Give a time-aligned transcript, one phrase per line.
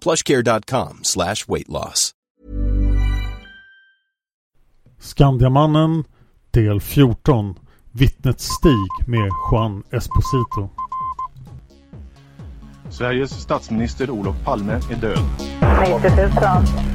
[0.00, 2.12] plushcare.com slash weight loss.
[5.00, 6.04] Skandiamannen
[6.50, 7.54] del 14
[7.92, 10.70] Vittnet Stig med Juan Esposito.
[12.90, 15.18] Sveriges statsminister Olof Palme är död.
[16.02, 16.30] 90 000.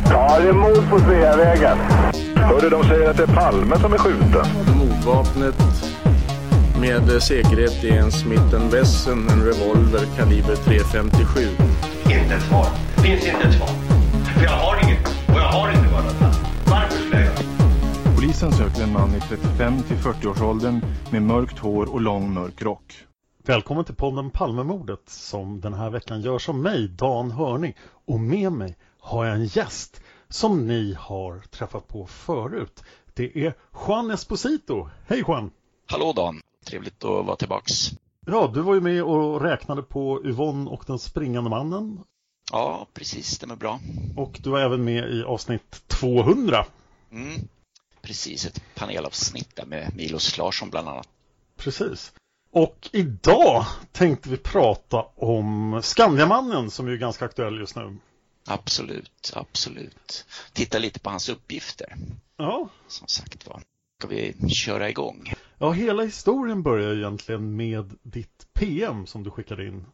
[0.10, 1.78] Ja, det är mord på Sveavägen.
[2.36, 4.46] Hörde de säger att det är Palme som är skjuten.
[4.78, 5.56] Mordvapnet
[6.80, 11.93] med säkerhet är en Smith Wesson, en revolver kaliber .357.
[12.14, 12.66] Inte ett svar.
[13.04, 13.68] Finns inte ett svar.
[14.34, 15.08] För jag har inget.
[15.08, 16.06] Och jag har inte varit
[16.70, 21.94] Varför skulle jag göra Polisen söker en man i 35 till 40-årsåldern med mörkt hår
[21.94, 22.94] och lång mörk rock.
[23.46, 27.74] Välkommen till podden Palmemordet som den här veckan görs av mig, Dan Hörning.
[28.06, 32.84] Och med mig har jag en gäst som ni har träffat på förut.
[33.14, 33.54] Det är
[33.88, 34.90] Juan Esposito.
[35.08, 35.52] Hej Juan!
[35.92, 36.42] Hallå Dan!
[36.66, 37.92] Trevligt att vara tillbaks.
[38.26, 42.04] Ja, du var ju med och räknade på Yvonne och den springande mannen.
[42.54, 43.28] Ja, precis.
[43.28, 43.80] Stämmer bra.
[44.16, 46.66] Och du var även med i avsnitt 200.
[47.12, 47.48] Mm,
[48.02, 51.08] precis, ett panelavsnitt där med Milos Larsson bland annat.
[51.58, 52.14] Precis.
[52.52, 57.98] Och idag tänkte vi prata om Skandiamannen som är ganska aktuell just nu.
[58.46, 60.26] Absolut, absolut.
[60.54, 61.96] Titta lite på hans uppgifter.
[62.38, 62.70] Ja.
[62.88, 63.62] Som sagt var.
[64.00, 65.34] Ska vi köra igång?
[65.58, 69.86] Ja, hela historien börjar egentligen med ditt PM som du skickade in.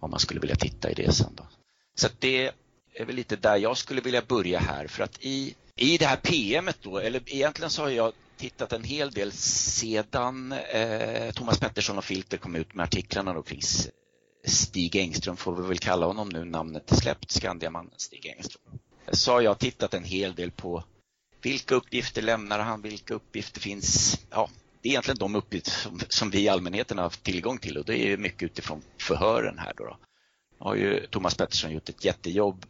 [0.00, 1.46] Om man skulle vilja titta i det sen då.
[1.94, 2.52] Så det
[2.94, 6.16] är väl lite där jag skulle vilja börja här för att i, i det här
[6.16, 11.98] PMet då, eller egentligen så har jag tittat en hel del sedan eh, Thomas Pettersson
[11.98, 13.60] och Filter kom ut med artiklarna då kring
[14.44, 18.78] Stig Engström, får vi väl kalla honom nu, namnet är släppt, Skandiamannen Stig Engström.
[19.12, 20.84] Så har jag tittat en hel del på
[21.42, 24.48] vilka uppgifter lämnar han, vilka uppgifter finns, ja,
[24.82, 28.12] det är egentligen de uppgifter som, som vi allmänheten har haft tillgång till och det
[28.12, 29.84] är mycket utifrån förhören här då.
[29.84, 29.96] då.
[30.58, 32.66] har ju Thomas Pettersson gjort ett jättejobb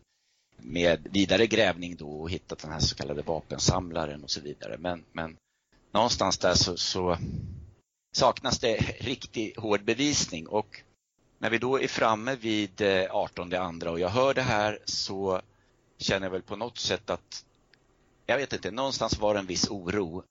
[0.56, 4.77] med vidare grävning då och hittat den här så kallade vapensamlaren och så vidare.
[4.79, 5.37] Men, men
[5.93, 7.19] någonstans där så, så
[8.13, 10.83] saknas det riktigt hård bevisning och
[11.39, 15.41] när vi då är framme vid eh, 18 andra och jag hör det här så
[15.99, 17.45] känner jag väl på något sätt att
[18.27, 20.23] jag vet inte, någonstans var det en viss oro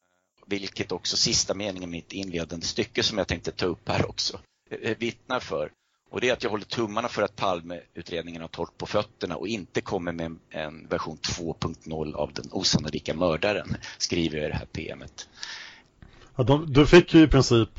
[0.45, 4.39] vilket också sista meningen i mitt inledande stycke som jag tänkte ta upp här också
[4.69, 5.71] eh, vittnar för.
[6.09, 9.47] Och det är att jag håller tummarna för att Palmeutredningen har torrt på fötterna och
[9.47, 14.65] inte kommer med en version 2.0 av den osannolika mördaren, skriver jag i det här
[14.65, 15.27] PMet.
[16.35, 17.69] Ja, de, du fick ju i princip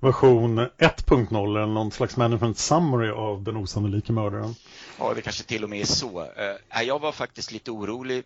[0.00, 4.54] version 1.0 eller någon slags management summary av den osannolika mördaren.
[4.98, 6.20] Ja, det kanske till och med är så.
[6.22, 8.24] Uh, jag var faktiskt lite orolig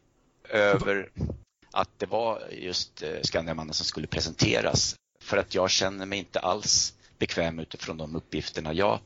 [0.48, 1.10] över
[1.72, 4.94] att det var just uh, Skandiamannen som skulle presenteras.
[5.22, 8.98] För att jag känner mig inte alls bekväm utifrån de uppgifterna jag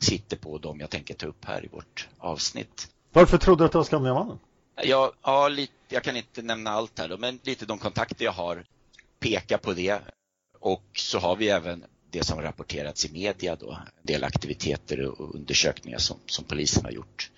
[0.00, 2.88] sitter på de jag tänker ta upp här i vårt avsnitt.
[3.12, 4.38] Varför trodde du att det var Skandiamannen?
[4.82, 8.32] Ja, ja lite, jag kan inte nämna allt här då, men lite de kontakter jag
[8.32, 8.64] har
[9.18, 10.00] pekar på det.
[10.58, 15.34] Och så har vi även det som rapporterats i media då, en del aktiviteter och
[15.34, 17.30] undersökningar som, som polisen har gjort.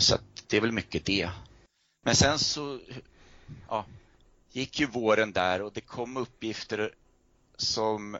[0.00, 0.16] Så
[0.46, 1.30] det är väl mycket det.
[2.04, 2.78] Men sen så
[3.68, 3.84] ja,
[4.52, 6.94] gick ju våren där och det kom uppgifter
[7.56, 8.16] som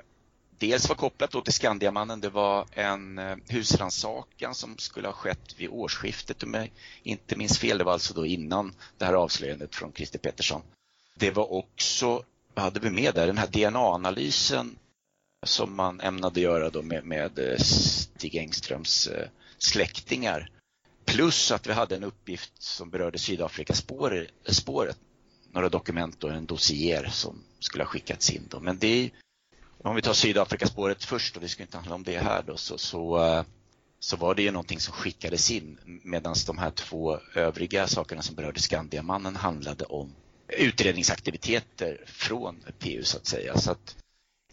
[0.67, 2.21] dels var kopplat till Skandiamannen.
[2.21, 3.19] Det var en
[3.49, 6.71] husransakan husrannsakan som skulle ha skett vid årsskiftet om jag
[7.03, 7.79] inte minns fel.
[7.79, 10.63] Det var alltså då innan det här avslöjandet från Christer Pettersson.
[11.15, 12.25] Det var också,
[12.55, 14.79] vad hade vi med där, den här DNA-analysen
[15.47, 20.51] som man ämnade göra då med, med eh, Stig Engströms eh, släktingar.
[21.05, 24.99] Plus att vi hade en uppgift som berörde Sydafrikaspåret,
[25.53, 28.43] några dokument och en dossier som skulle ha skickats in.
[28.51, 28.61] Då.
[28.61, 29.11] Men det
[29.83, 32.79] om vi tar Sydafrikaspåret först och det ska inte handla om det här då, så,
[32.79, 33.45] så, eh,
[33.99, 38.35] så var det ju någonting som skickades in medan de här två övriga sakerna som
[38.35, 40.15] berörde Skandiamannen handlade om
[40.49, 43.59] utredningsaktiviteter från PU så att säga.
[43.59, 43.97] Så att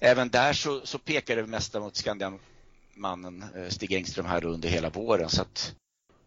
[0.01, 4.89] även där så, så pekar det mesta mot Skandiamannen eh, Stig Engström här under hela
[4.89, 5.29] våren.
[5.29, 5.75] Så att,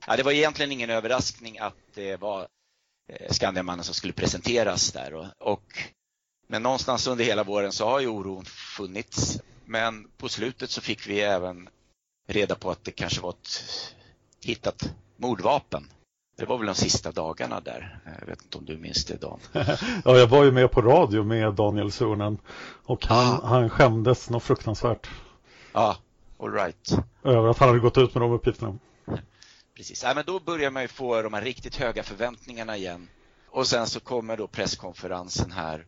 [0.06, 2.48] ja, det var egentligen ingen överraskning att det var
[3.08, 5.14] eh, Skandiamannen som skulle presenteras där.
[5.14, 5.92] Och, och
[6.52, 9.40] men någonstans under hela våren så har ju oron funnits.
[9.64, 11.68] Men på slutet så fick vi även
[12.28, 13.60] reda på att det kanske var ett
[14.44, 15.90] hittat mordvapen.
[16.36, 17.98] Det var väl de sista dagarna där.
[18.20, 19.40] Jag vet inte om du minns det Dan?
[20.04, 22.38] ja, jag var ju med på radio med Daniel Sunen
[22.84, 23.46] och han, ah.
[23.46, 25.10] han skämdes något fruktansvärt.
[25.72, 25.96] Ja,
[26.38, 26.92] all right.
[27.24, 28.78] Över att han hade gått ut med de uppgifterna.
[29.76, 33.08] Precis, ja, men då börjar man ju få de här riktigt höga förväntningarna igen.
[33.50, 35.86] Och sen så kommer då presskonferensen här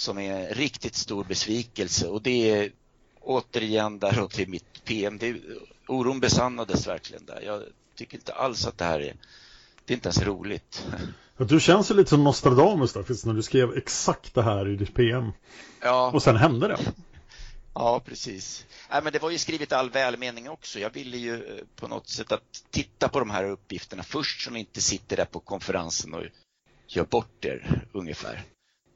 [0.00, 2.72] som är en riktigt stor besvikelse och det är
[3.20, 5.18] återigen där och till mitt PM.
[5.18, 5.36] Det,
[5.86, 7.40] oron besannades verkligen där.
[7.40, 7.62] Jag
[7.94, 9.16] tycker inte alls att det här är,
[9.84, 10.86] det är inte ens roligt.
[11.36, 14.94] Du känns ju lite som Nostradamus där, när du skrev exakt det här i ditt
[14.94, 15.32] PM.
[15.80, 16.10] Ja.
[16.14, 16.78] Och sen hände det.
[17.74, 18.66] Ja, precis.
[18.90, 20.78] Nej, men det var ju skrivet all välmening också.
[20.78, 24.50] Jag ville ju eh, på något sätt att titta på de här uppgifterna först så
[24.50, 26.22] ni inte sitter där på konferensen och
[26.86, 28.44] gör bort er ungefär.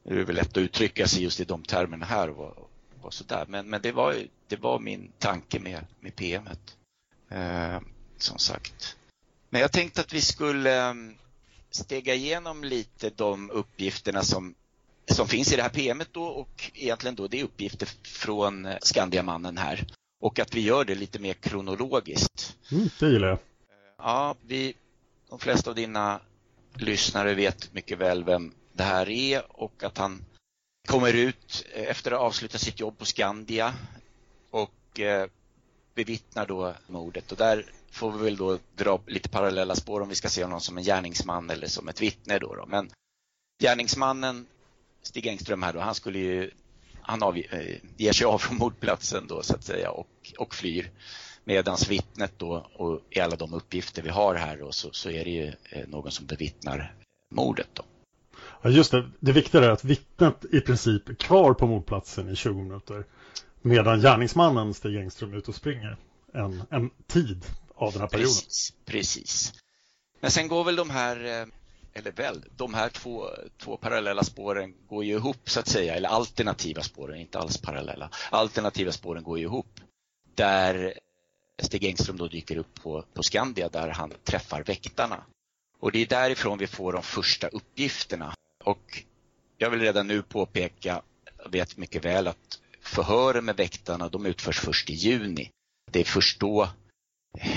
[0.03, 2.69] Nu är det väl lätt att uttrycka sig just i de termerna här och,
[3.01, 3.45] och sådär.
[3.47, 4.15] Men, men det, var,
[4.47, 6.77] det var min tanke med, med PMet.
[7.29, 7.79] Eh,
[8.17, 8.97] som sagt.
[9.49, 10.93] Men jag tänkte att vi skulle eh,
[11.69, 14.55] stega igenom lite de uppgifterna som,
[15.05, 19.57] som finns i det här PMet då och egentligen då det är uppgifter från Skandiamannen
[19.57, 19.87] här.
[20.19, 22.57] Och att vi gör det lite mer kronologiskt.
[22.71, 23.39] Mm, det gillar jag.
[23.97, 24.73] Ja, vi,
[25.29, 26.21] de flesta av dina
[26.73, 30.25] lyssnare vet mycket väl vem det här är och att han
[30.87, 33.73] kommer ut eh, efter att ha avslutat sitt jobb på Skandia
[34.51, 35.27] och eh,
[35.95, 37.31] bevittnar då mordet.
[37.31, 40.61] Och där får vi väl då dra lite parallella spår om vi ska se honom
[40.61, 42.39] som en gärningsman eller som ett vittne.
[42.39, 42.65] Då, då.
[42.65, 42.89] Men
[43.63, 44.47] gärningsmannen
[45.01, 46.51] Stig Engström här då, han skulle ju
[47.01, 50.91] han av, eh, ger sig av från mordplatsen då så att säga och, och flyr.
[51.43, 55.23] Medans vittnet då och i alla de uppgifter vi har här då, så, så är
[55.23, 56.95] det ju eh, någon som bevittnar
[57.31, 57.83] mordet då.
[58.65, 59.09] Ja, just det.
[59.19, 63.05] Det viktiga är att vittnet i princip är kvar på mordplatsen i 20 minuter.
[63.61, 65.97] Medan gärningsmannen Stig Engström ut och springer
[66.33, 68.33] en, en tid av den här perioden.
[68.33, 69.53] Precis, precis.
[70.19, 71.47] Men sen går väl de här, eh,
[71.93, 76.09] eller väl, de här två, två parallella spåren går ju ihop så att säga, eller
[76.09, 78.09] alternativa spåren, inte alls parallella.
[78.31, 79.79] Alternativa spåren går ju ihop.
[80.35, 80.93] Där
[81.61, 85.23] Stig Engström då dyker upp på, på Skandia där han träffar väktarna.
[85.79, 89.03] Och det är därifrån vi får de första uppgifterna och
[89.57, 91.01] jag vill redan nu påpeka,
[91.43, 95.49] jag vet mycket väl att förhören med väktarna de utförs först i juni.
[95.91, 96.69] Det är först då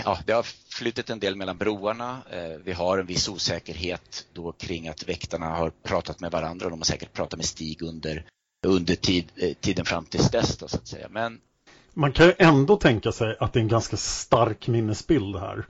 [0.04, 2.22] Ja, det har flyttat en del mellan broarna.
[2.30, 6.78] Eh, vi har en viss osäkerhet då kring att väktarna har pratat med varandra de
[6.78, 8.24] har säkert pratat med Stig under,
[8.66, 11.08] under tid, eh, tiden fram till dess då, så att säga.
[11.10, 11.40] Men
[11.94, 15.66] man kan ju ändå tänka sig att det är en ganska stark minnesbild här.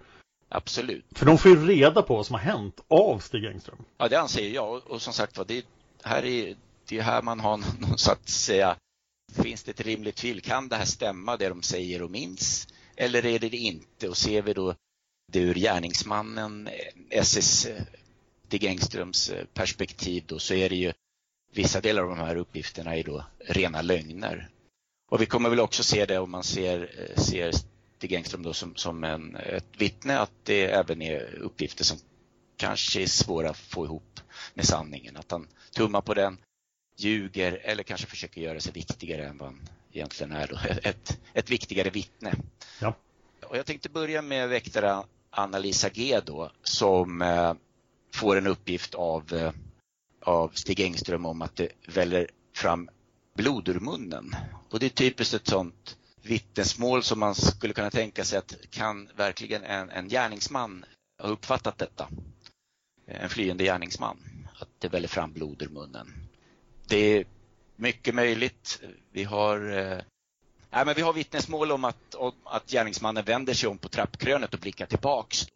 [0.49, 1.05] Absolut.
[1.15, 3.85] För de får ju reda på vad som har hänt av Stig Engström.
[3.99, 4.87] Ja, det anser jag.
[4.87, 5.67] Och som sagt var, det,
[6.03, 6.57] här är,
[6.89, 8.77] det är här man har någon så att säga,
[9.33, 10.41] finns det ett rimligt tvivel?
[10.41, 12.69] Kan det här stämma, det de säger och minns?
[12.97, 14.09] Eller är det det inte?
[14.09, 14.75] Och ser vi då
[15.33, 16.69] det ur gärningsmannen
[17.11, 17.69] SS
[18.47, 20.93] Stig Engströms perspektiv då, så är det ju
[21.53, 24.49] vissa delar av de här uppgifterna är då rena lögner.
[25.11, 27.53] Och vi kommer väl också se det om man ser, ser
[27.97, 31.99] Stig Engström då som, som en, ett vittne att det även är uppgifter som
[32.57, 34.21] kanske är svåra att få ihop
[34.55, 35.17] med sanningen.
[35.17, 36.39] Att han tummar på den,
[36.97, 39.61] ljuger eller kanske försöker göra sig viktigare än vad han
[39.93, 40.47] egentligen är.
[40.47, 40.59] Då.
[40.89, 42.35] Ett, ett viktigare vittne.
[42.81, 42.95] Ja.
[43.43, 47.55] Och jag tänkte börja med väktare Anna-Lisa G då som eh,
[48.15, 49.53] får en uppgift av, eh,
[50.23, 52.89] av Stig Engström om att det väller fram
[53.35, 54.37] blod ur munnen.
[54.71, 59.09] Och det är typiskt ett sånt vittnesmål som man skulle kunna tänka sig att kan
[59.17, 60.85] verkligen en, en gärningsman
[61.23, 62.09] ha uppfattat detta?
[63.07, 66.13] En flyende gärningsman, att det väller fram blod ur munnen.
[66.89, 67.25] Det är
[67.77, 68.81] mycket möjligt.
[69.13, 69.99] Vi har eh,
[70.71, 74.55] Nej, men vi har vittnesmål om att, om att gärningsmannen vänder sig om på trappkrönet
[74.55, 75.47] och blickar tillbaks.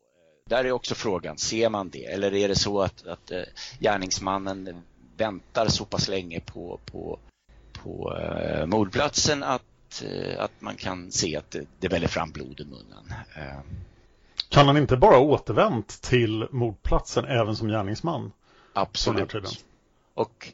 [0.46, 2.04] Där är också frågan, ser man det?
[2.04, 3.42] Eller är det så att, att eh,
[3.78, 4.82] gärningsmannen
[5.16, 7.18] väntar så pass länge på, på,
[7.72, 9.62] på eh, mordplatsen att,
[10.02, 13.14] eh, att man kan se att det, det väller fram blod i munnen?
[13.36, 13.60] Eh.
[14.48, 18.32] Kan han inte bara återvänt till mordplatsen även som gärningsman?
[18.72, 19.64] Absolut.
[20.14, 20.52] Och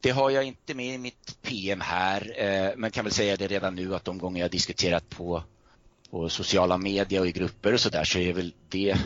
[0.00, 3.46] det har jag inte med i mitt PM här, eh, men kan väl säga det
[3.46, 5.42] redan nu att de gånger jag diskuterat på,
[6.10, 8.96] på sociala medier och i grupper och sådär så är väl det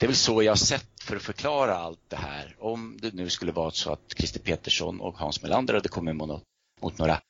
[0.00, 2.56] det är väl så jag har sett för att förklara allt det här.
[2.58, 6.42] Om det nu skulle vara så att Christer Petersson och Hans Melander hade kommit mot,
[6.80, 7.20] mot några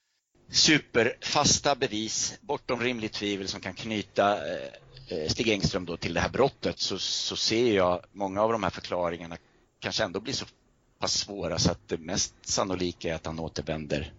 [0.51, 4.69] superfasta bevis bortom rimligt tvivel som kan knyta eh,
[5.09, 8.63] eh, Stig Engström då till det här brottet så, så ser jag många av de
[8.63, 9.37] här förklaringarna
[9.79, 10.47] kanske ändå blir så
[10.99, 14.13] pass svåra så att det mest sannolika är att han återvänder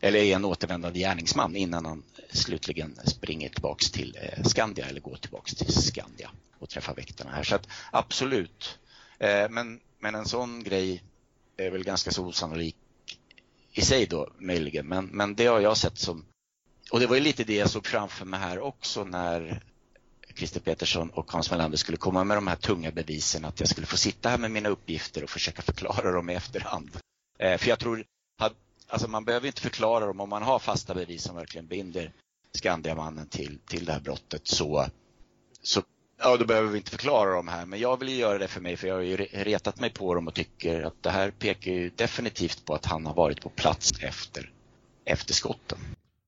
[0.00, 5.16] eller är en återvändande gärningsman innan han slutligen springer tillbaks till eh, Skandia eller går
[5.16, 7.42] tillbaks till Skandia och träffar väktarna här.
[7.42, 8.78] Så att absolut.
[9.18, 11.02] Eh, men, men en sån grej
[11.56, 12.76] är väl ganska så osannolik
[13.76, 14.86] i sig då möjligen.
[14.86, 16.24] Men, men det har jag sett som
[16.90, 19.62] och det var ju lite det jag såg framför mig här också när
[20.34, 23.86] Christer Petersson och Hans Melander skulle komma med de här tunga bevisen, att jag skulle
[23.86, 26.90] få sitta här med mina uppgifter och försöka förklara dem i efterhand.
[27.38, 28.04] Eh, för jag tror,
[28.86, 32.12] alltså man behöver inte förklara dem om man har fasta bevis som verkligen binder
[32.52, 34.86] Skandiamannen till, till det här brottet så,
[35.62, 35.82] så
[36.18, 37.66] ja, då behöver vi inte förklara dem här.
[37.66, 40.14] Men jag vill ju göra det för mig för jag har ju retat mig på
[40.14, 43.48] dem och tycker att det här pekar ju definitivt på att han har varit på
[43.48, 44.50] plats efter,
[45.04, 45.78] efter skotten.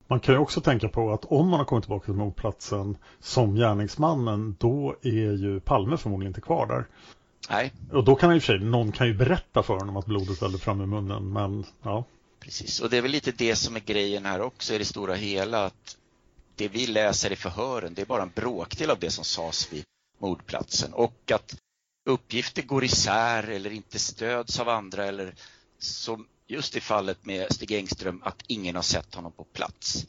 [0.07, 3.54] Man kan ju också tänka på att om man har kommit tillbaka till mordplatsen som
[3.54, 6.87] gärningsmannen, då är ju Palme förmodligen inte kvar där.
[7.50, 7.73] Nej.
[7.92, 10.59] Och då kan och för sig, någon kan ju berätta för honom att blodet vällde
[10.59, 12.04] fram i munnen, men ja.
[12.40, 15.14] Precis, och det är väl lite det som är grejen här också i det stora
[15.14, 15.97] hela, att
[16.58, 19.84] det vi läser i förhören, det är bara en bråkdel av det som sades vid
[20.18, 21.56] mordplatsen och att
[22.08, 25.34] uppgifter går isär eller inte stöds av andra eller
[25.78, 30.06] som just i fallet med Stig Engström att ingen har sett honom på plats.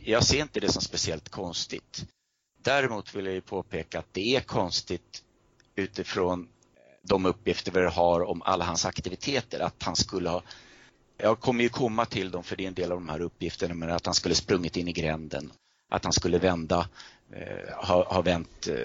[0.00, 2.04] Jag ser inte det som speciellt konstigt.
[2.62, 5.22] Däremot vill jag ju påpeka att det är konstigt
[5.74, 6.48] utifrån
[7.02, 10.42] de uppgifter vi har om alla hans aktiviteter, att han skulle ha
[11.16, 13.74] jag kommer ju komma till dem för det är en del av de här uppgifterna,
[13.74, 15.52] men att han skulle sprungit in i gränden,
[15.92, 16.88] att han skulle vända,
[17.32, 18.76] eh, ha, ha vänt eh,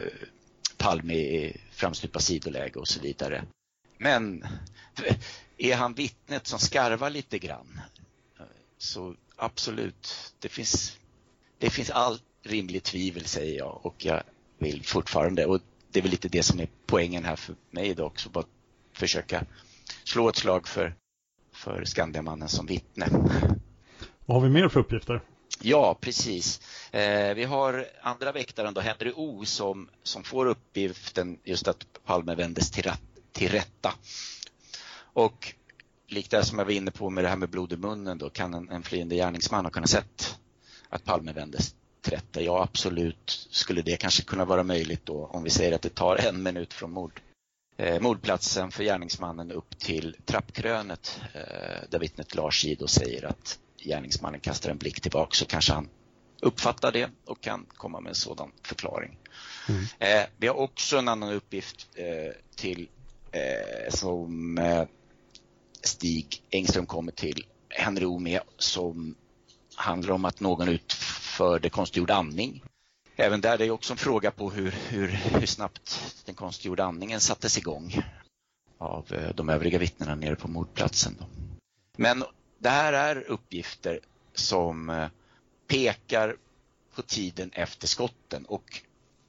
[0.78, 3.44] Palme i framstupa sidoläge och så vidare.
[3.98, 4.44] Men
[5.04, 5.16] eh,
[5.58, 7.82] är han vittnet som skarvar lite grann?
[8.40, 8.46] Eh,
[8.78, 10.98] så absolut, det finns,
[11.58, 14.24] det finns allt rimligt tvivel säger jag och jag
[14.58, 15.60] vill fortfarande, och
[15.92, 18.46] det är väl lite det som är poängen här för mig idag också, bara
[18.94, 19.46] försöka
[20.04, 20.96] slå ett slag för,
[21.54, 23.08] för Skandiamannen som vittne.
[24.26, 25.22] Vad har vi mer för uppgifter?
[25.68, 26.62] Ja, precis.
[26.92, 32.36] Eh, vi har andra väktaren då, Henry O, som, som får uppgiften just att Palme
[32.36, 32.92] vändes till,
[33.32, 33.94] till rätta.
[34.98, 35.54] Och
[36.08, 38.30] likt det som jag var inne på med det här med blod i munnen då,
[38.30, 40.40] kan en, en flyende gärningsman ha kunnat sett
[40.90, 42.42] att Palme vändes till rätta?
[42.42, 46.16] Ja, absolut skulle det kanske kunna vara möjligt då om vi säger att det tar
[46.16, 47.22] en minut från mord,
[47.78, 54.40] eh, mordplatsen för gärningsmannen upp till trappkrönet eh, där vittnet Lars Gido säger att gärningsmannen
[54.40, 55.90] kastar en blick tillbaka så kanske han
[56.42, 59.18] uppfattar det och kan komma med en sådan förklaring.
[59.70, 59.84] Mm.
[60.00, 62.90] Eh, vi har också en annan uppgift eh, till
[63.32, 64.84] eh, som eh,
[65.82, 69.16] Stig Engström kommer till Henry Ome som
[69.76, 72.64] handlar om att någon utförde konstgjord andning.
[73.16, 77.20] Även där är det också en fråga på hur, hur, hur snabbt den konstgjorda andningen
[77.20, 78.04] sattes igång
[78.78, 81.16] av eh, de övriga vittnena nere på mordplatsen.
[81.20, 81.26] Då.
[81.98, 82.24] Men
[82.60, 84.00] det här är uppgifter
[84.34, 85.08] som eh,
[85.68, 86.36] pekar
[86.96, 88.82] på tiden efter skotten och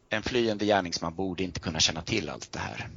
[0.09, 2.89] en flyende gärningsman borde inte kunna känna till allt det här.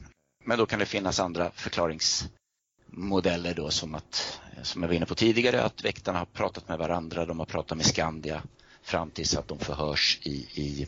[0.43, 5.05] Men då kan det finnas andra förklaringsmodeller då som att, eh, som jag var inne
[5.05, 8.43] på tidigare, att väktarna har pratat med varandra, de har pratat med Skandia
[8.81, 10.87] fram tills att de förhörs i, i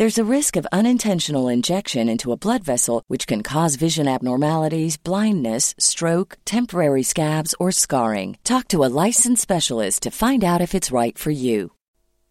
[0.00, 4.96] There's a risk of unintentional injection into a blood vessel, which can cause vision abnormalities,
[4.96, 8.38] blindness, stroke, temporary scabs, or scarring.
[8.42, 11.72] Talk to a licensed specialist to find out if it's right for you.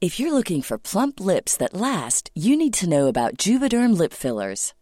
[0.01, 4.13] If you're looking for plump lips that last, you need to know about Juvederm lip
[4.13, 4.73] fillers.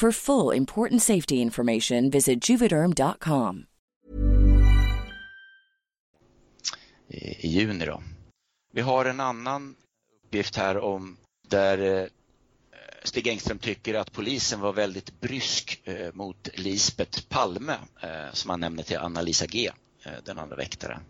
[0.00, 3.66] For full important safety information, visit juvederm.com.
[7.10, 8.02] i juni då.
[8.72, 9.76] Vi har en annan
[10.24, 11.16] uppgift här om
[11.48, 12.08] där eh,
[13.02, 18.60] Stig Engström tycker att polisen var väldigt brysk eh, mot Lisbet Palme eh, som han
[18.60, 19.70] nämner till Anna-Lisa G,
[20.24, 21.00] den andra väktaren.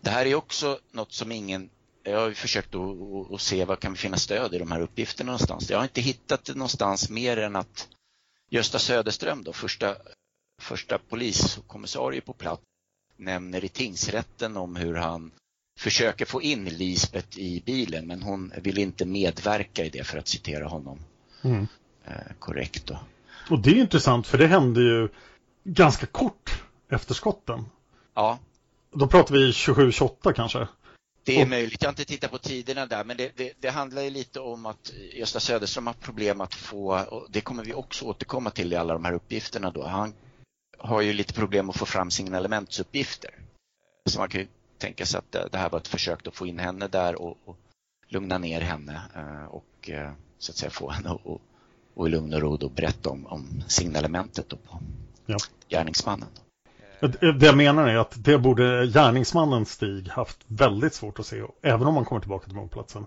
[0.00, 1.70] Det här är också något som ingen
[2.02, 5.26] jag har försökt att, att, se vad kan vi finna stöd i de här uppgifterna
[5.26, 5.70] någonstans.
[5.70, 7.88] Jag har inte hittat det någonstans mer än att
[8.50, 9.96] Gösta Söderström, då, första,
[10.62, 12.62] första poliskommissarie på plats,
[13.16, 15.30] nämner i tingsrätten om hur han
[15.78, 20.28] försöker få in Lisbeth i bilen men hon vill inte medverka i det för att
[20.28, 20.98] citera honom
[21.42, 21.66] mm.
[22.04, 22.86] eh, korrekt.
[22.86, 22.98] Då.
[23.50, 25.08] Och det är intressant för det hände ju
[25.64, 27.64] ganska kort efter skotten.
[28.14, 28.38] Ja.
[28.92, 30.68] Då pratar vi 27-28 kanske?
[31.28, 31.82] Det är möjligt.
[31.82, 34.66] Jag har inte tittat på tiderna där, men det, det, det handlar ju lite om
[34.66, 38.76] att Gösta Söderström har problem att få, och det kommer vi också återkomma till i
[38.76, 39.86] alla de här uppgifterna då.
[39.86, 40.14] Han
[40.78, 43.30] har ju lite problem att få fram signalementsuppgifter.
[44.06, 44.46] Så man kan ju
[44.78, 47.38] tänka sig att det, det här var ett försök att få in henne där och,
[47.44, 47.58] och
[48.08, 51.40] lugna ner henne eh, och eh, så att säga få henne att
[51.98, 54.80] och i lugn och ro då berätta om, om signalementet då på
[55.26, 55.36] ja.
[55.68, 56.28] gärningsmannen.
[56.34, 56.47] Då.
[57.00, 61.42] Det jag menar är att det borde gärningsmannen Stig haft väldigt svårt att se.
[61.62, 63.06] Även om man kommer tillbaka till mordplatsen.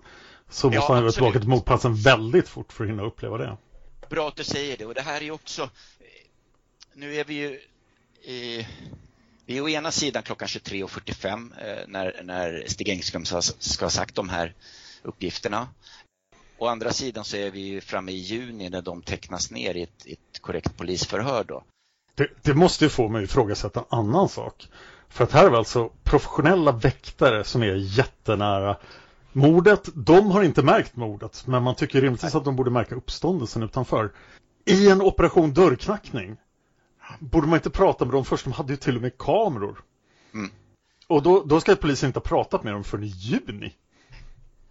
[0.50, 3.56] Så måste ja, han vara tillbaka till mordplatsen väldigt fort för att hinna uppleva det.
[4.10, 4.86] Bra att du säger det.
[4.86, 5.70] Och det här är också...
[6.94, 7.60] Nu är vi ju
[8.32, 8.66] i...
[9.46, 13.90] Vi är å ena sidan klockan 23.45 eh, när, när Stig Engström ska, ska ha
[13.90, 14.54] sagt de här
[15.02, 15.68] uppgifterna.
[16.58, 20.06] Å andra sidan så är vi framme i juni när de tecknas ner i ett,
[20.06, 21.44] ett korrekt polisförhör.
[21.44, 21.64] Då.
[22.14, 24.68] Det, det måste ju få mig att ifrågasätta en annan sak.
[25.08, 28.76] För att här är alltså professionella väktare som är jättenära
[29.32, 29.88] mordet.
[29.94, 34.12] De har inte märkt mordet, men man tycker rimligtvis att de borde märka uppståndelsen utanför.
[34.64, 36.36] I en operation dörrknackning
[37.18, 38.44] borde man inte prata med dem först.
[38.44, 39.82] De hade ju till och med kameror.
[40.34, 40.50] Mm.
[41.06, 43.74] Och då, då ska polisen inte ha pratat med dem förrän i juni.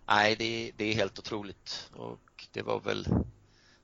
[0.08, 1.89] Nej, det, det är helt otroligt.
[1.93, 3.08] Och det var väl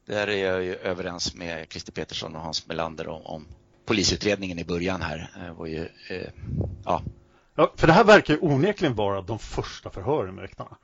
[0.08, 3.48] Där är jag ju överens med Christer Petersson och Hans Melander om, om
[3.86, 5.32] polisutredningen i början här.
[5.46, 6.30] Det var ju, eh,
[6.86, 7.04] ja.
[7.56, 7.74] ja.
[7.78, 10.78] För det här verkar ju onekligen vara de första förhören med väktarna.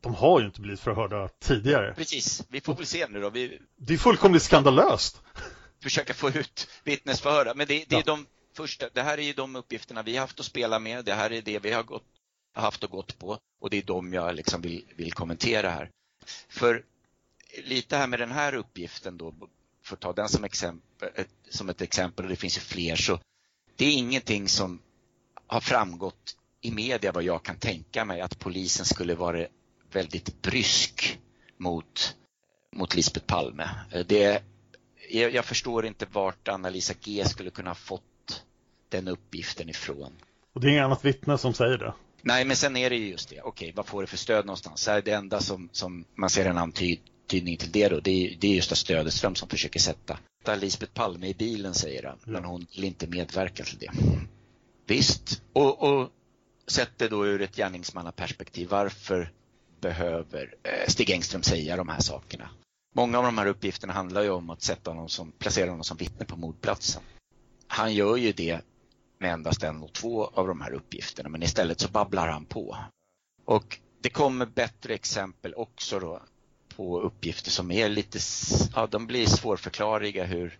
[0.00, 1.94] De har ju inte blivit förhörda tidigare.
[1.94, 3.30] Precis, vi får väl se nu då.
[3.30, 3.60] Vi...
[3.76, 5.20] Det är fullkomligt skandalöst.
[5.82, 7.54] Försöka få ut vittnesförhör.
[7.54, 8.02] Men det, det är ja.
[8.06, 11.04] de första, det här är ju de uppgifterna vi har haft att spela med.
[11.04, 12.04] Det här är det vi har gått,
[12.54, 15.90] haft och gått på och det är de jag liksom vill, vill kommentera här.
[16.48, 16.84] För
[17.64, 19.34] lite här med den här uppgiften då,
[19.82, 21.08] för att ta den som, exempel,
[21.50, 23.20] som ett exempel, och det finns ju fler, så
[23.76, 24.82] det är ingenting som
[25.46, 29.46] har framgått i media vad jag kan tänka mig att polisen skulle vara
[29.92, 31.18] väldigt brysk
[31.56, 32.16] mot,
[32.76, 33.70] mot Lisbeth Palme.
[34.06, 34.42] Det,
[35.10, 38.44] jag, jag förstår inte vart Anna-Lisa G skulle kunna ha fått
[38.88, 40.12] den uppgiften ifrån.
[40.52, 41.94] Och det är inget annat vittne som säger det?
[42.22, 43.40] Nej, men sen är det ju just det.
[43.40, 44.88] Okej, vad får det för stöd någonstans?
[44.88, 46.58] Är det enda som, som man ser en
[47.28, 50.18] antydning till det då, det är, det är just Stödeström som försöker sätta
[50.56, 52.18] Lisbeth Palme i bilen, säger han.
[52.24, 53.90] Men hon vill inte medverka till det.
[54.86, 56.10] Visst, och, och
[56.66, 59.32] sett det då ur ett gärningsmannaperspektiv, varför
[59.80, 62.50] behöver eh, Stig Engström säga de här sakerna?
[62.94, 65.96] Många av de här uppgifterna handlar ju om att sätta honom som, placera honom som
[65.96, 67.02] vittne på mordplatsen.
[67.66, 68.60] Han gör ju det
[69.18, 72.76] med endast en och två av de här uppgifterna, men istället så babblar han på.
[73.44, 76.22] Och det kommer bättre exempel också då
[76.78, 78.18] på uppgifter som är lite,
[78.74, 80.58] ja de blir svårförklarliga hur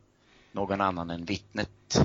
[0.52, 2.00] någon annan än vittnet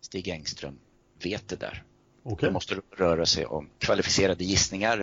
[0.00, 0.78] Stig Engström
[1.22, 1.82] vet det där.
[2.22, 2.48] Okay.
[2.48, 5.02] Det måste röra sig om kvalificerade gissningar.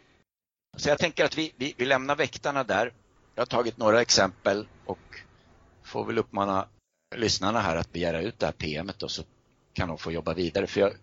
[0.78, 2.94] Så jag tänker att vi, vi, vi lämnar väktarna där.
[3.36, 5.22] Jag har tagit några exempel och
[5.84, 6.68] får väl uppmana
[7.16, 9.24] lyssnarna här att begära ut det här PMet och så
[9.74, 10.68] kan de få jobba vidare.
[10.68, 10.94] För jag,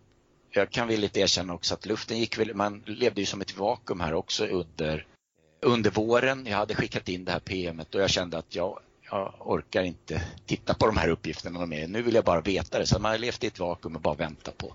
[0.51, 4.01] jag kan villigt erkänna också att luften gick väl, man levde ju som ett vakuum
[4.01, 5.07] här också under,
[5.67, 6.47] under våren.
[6.47, 10.23] Jag hade skickat in det här PMet och jag kände att jag, jag orkar inte
[10.47, 11.89] titta på de här uppgifterna mer.
[11.89, 12.87] Nu vill jag bara veta det.
[12.87, 14.75] Så man har levt i ett vakuum och bara vänta på,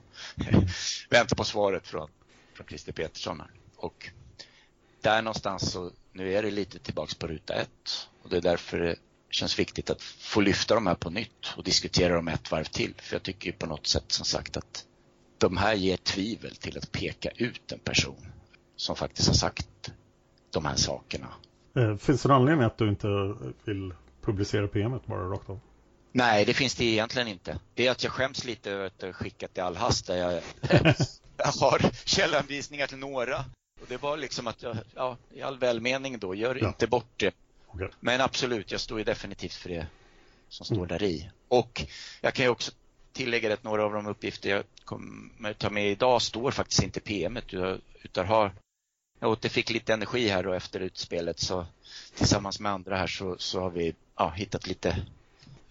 [1.10, 2.10] vänta på svaret från,
[2.54, 3.42] från Christer Petersson.
[3.76, 4.10] Och
[5.02, 8.80] där någonstans så, nu är det lite tillbaks på ruta ett och det är därför
[8.80, 8.96] det
[9.30, 12.94] känns viktigt att få lyfta de här på nytt och diskutera dem ett varv till.
[12.98, 14.86] För jag tycker på något sätt som sagt att
[15.38, 18.32] de här ger tvivel till att peka ut en person
[18.76, 19.92] som faktiskt har sagt
[20.52, 21.28] de här sakerna.
[21.76, 23.08] Eh, finns det någon anledning att du inte
[23.66, 25.60] vill publicera PMet bara rakt av?
[26.12, 27.60] Nej, det finns det egentligen inte.
[27.74, 30.42] Det är att jag skäms lite över att jag skickat i all hast där jag,
[31.38, 33.38] jag har källanvisningar till några.
[33.82, 36.68] Och det var liksom att jag, ja, i all välmening då, gör ja.
[36.68, 37.36] inte bort det.
[37.68, 37.88] Okay.
[38.00, 39.88] Men absolut, jag står ju definitivt för det
[40.50, 40.88] som står mm.
[40.88, 41.30] där i.
[41.48, 41.86] Och
[42.22, 42.72] jag kan ju också
[43.14, 47.02] tillägga att några av de uppgifter jag kommer ta med idag står faktiskt inte i
[47.02, 47.54] PMet
[48.04, 48.52] utan har
[49.22, 51.66] jag återfick lite energi här då efter utspelet så
[52.16, 55.06] tillsammans med andra här så, så har vi ja, hittat lite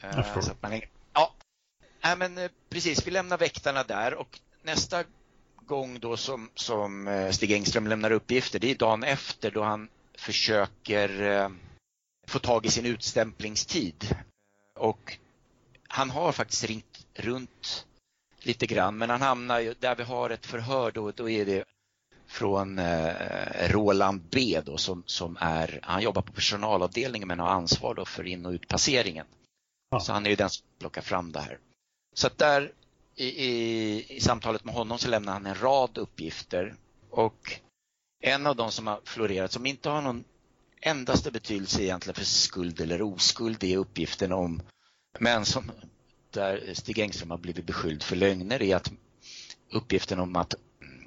[0.00, 0.80] eh, så att man,
[1.12, 1.32] ja,
[2.02, 5.04] Nej, men eh, precis, vi lämnar väktarna där och nästa
[5.66, 9.88] gång då som, som eh, Stig Engström lämnar uppgifter det är dagen efter då han
[10.14, 11.48] försöker eh,
[12.26, 14.16] få tag i sin utstämplingstid.
[14.74, 15.18] Och
[15.88, 17.86] han har faktiskt ringt runt
[18.42, 21.64] lite grann, men han hamnar ju där vi har ett förhör då, då är det
[22.30, 27.94] från eh, Roland B då, som, som är, han jobbar på personalavdelningen men har ansvar
[27.94, 29.26] då för in och utpasseringen.
[29.90, 30.00] Ja.
[30.00, 31.58] Så han är ju den som plockar fram det här.
[32.14, 32.72] Så att där
[33.14, 36.74] i, i, i samtalet med honom så lämnar han en rad uppgifter
[37.10, 37.60] och
[38.22, 40.24] en av de som har florerat som inte har någon
[40.80, 44.62] endaste betydelse egentligen för skuld eller oskuld är uppgiften om
[45.18, 45.70] män som
[46.30, 48.92] där Stig Engström har blivit beskylld för lögner är att
[49.70, 50.54] uppgiften om att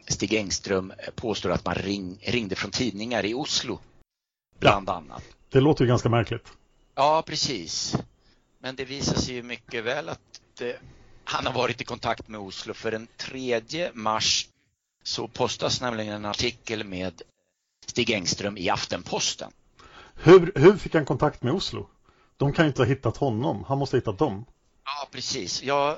[0.08, 3.80] Stig Engström påstår att man ring, ringde från tidningar i Oslo
[4.60, 5.24] bland ja, annat.
[5.50, 6.48] Det låter ju ganska märkligt.
[6.96, 7.96] Ja, precis.
[8.60, 10.80] Men det visar sig ju mycket väl att det,
[11.24, 14.48] han har varit i kontakt med Oslo för den 3 mars
[15.04, 17.22] så postas nämligen en artikel med
[17.86, 19.52] Stig Engström i Aftenposten.
[20.16, 21.88] Hur, hur fick han kontakt med Oslo?
[22.38, 24.46] De kan ju inte ha hittat honom, han måste ha hittat dem.
[24.86, 25.64] Ja, precis.
[25.64, 25.98] Jag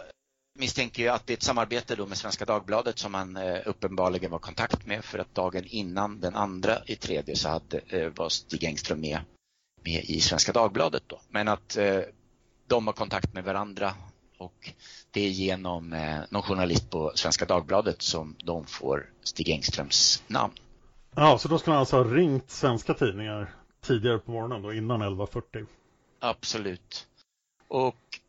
[0.55, 4.31] misstänker ju att det är ett samarbete då med Svenska Dagbladet som han eh, uppenbarligen
[4.31, 8.09] var i kontakt med för att dagen innan den andra i tredje så hade, eh,
[8.15, 9.19] var Stig Engström med,
[9.83, 11.21] med i Svenska Dagbladet då.
[11.29, 11.99] Men att eh,
[12.67, 13.93] de har kontakt med varandra
[14.37, 14.71] och
[15.11, 20.53] det är genom eh, någon journalist på Svenska Dagbladet som de får Stig Engströms namn.
[21.15, 25.03] Ja, så då skulle han alltså ha ringt svenska tidningar tidigare på morgonen då, innan
[25.03, 25.65] 11.40?
[26.19, 27.07] Absolut.
[27.67, 28.19] Och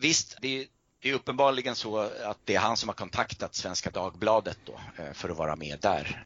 [0.00, 0.66] visst, det är,
[1.02, 5.12] det är uppenbarligen så att det är han som har kontaktat Svenska Dagbladet då, eh,
[5.12, 6.24] för att vara med där.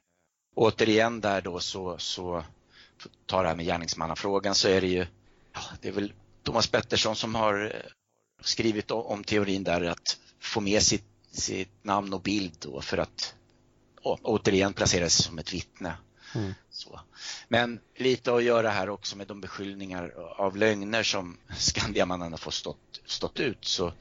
[0.54, 2.44] Återigen där då så, så
[3.26, 5.06] tar det här med gärningsmannafrågan så är det ju,
[5.52, 7.90] ja, det är väl Thomas Pettersson som har eh,
[8.40, 13.34] skrivit om teorin där att få med sitt, sitt namn och bild då för att
[14.02, 15.96] å, återigen placera sig som ett vittne.
[16.34, 16.54] Mm.
[16.70, 17.00] Så.
[17.48, 22.54] Men lite att göra här också med de beskyllningar av lögner som Skandiamannen har fått
[22.54, 23.64] stått, stått ut.
[23.64, 23.92] Så,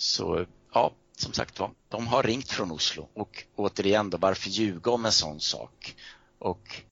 [0.00, 4.90] så ja, som sagt var, de har ringt från Oslo och återigen då, varför ljuga
[4.90, 5.96] om en sån sak?
[6.38, 6.82] Och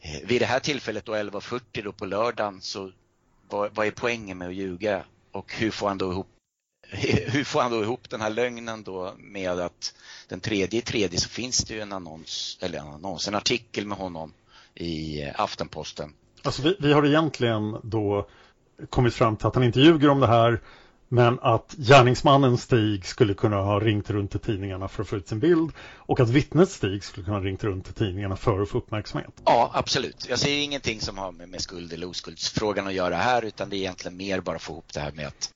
[0.00, 2.92] eh, vid det här tillfället då 11.40 då på lördagen så
[3.48, 6.26] vad, vad är poängen med att ljuga och hur får han då ihop
[7.26, 9.94] hur får han då ihop den här lögnen då med att
[10.28, 13.86] den tredje i tredje så finns det ju en annons, eller en annons, en artikel
[13.86, 14.32] med honom
[14.74, 16.14] i eh, Aftenposten.
[16.42, 18.28] Alltså vi, vi har egentligen då
[18.88, 20.60] kommit fram till att han inte ljuger om det här
[21.12, 25.28] men att gärningsmannen Stig skulle kunna ha ringt runt till tidningarna för att få ut
[25.28, 28.68] sin bild och att vittnet Stig skulle kunna ha ringt runt till tidningarna för att
[28.68, 29.42] få uppmärksamhet.
[29.44, 30.26] Ja, absolut.
[30.28, 33.78] Jag ser ingenting som har med, skuld eller oskuldsfrågan att göra här utan det är
[33.78, 35.50] egentligen mer bara att få ihop det här med att,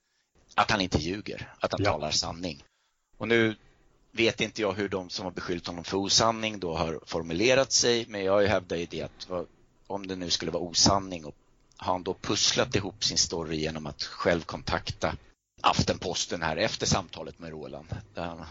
[0.54, 1.92] att han inte ljuger, att han ja.
[1.92, 2.64] talar sanning.
[3.18, 3.56] Och nu
[4.12, 8.06] vet inte jag hur de som har beskyllt honom för osanning då har formulerat sig
[8.08, 9.28] men jag hävdar ju det att
[9.86, 11.34] om det nu skulle vara osanning och
[11.76, 15.16] har han då pusslat ihop sin story genom att själv kontakta
[15.64, 17.96] Aftenposten här efter samtalet med Roland.
[18.14, 18.46] Där,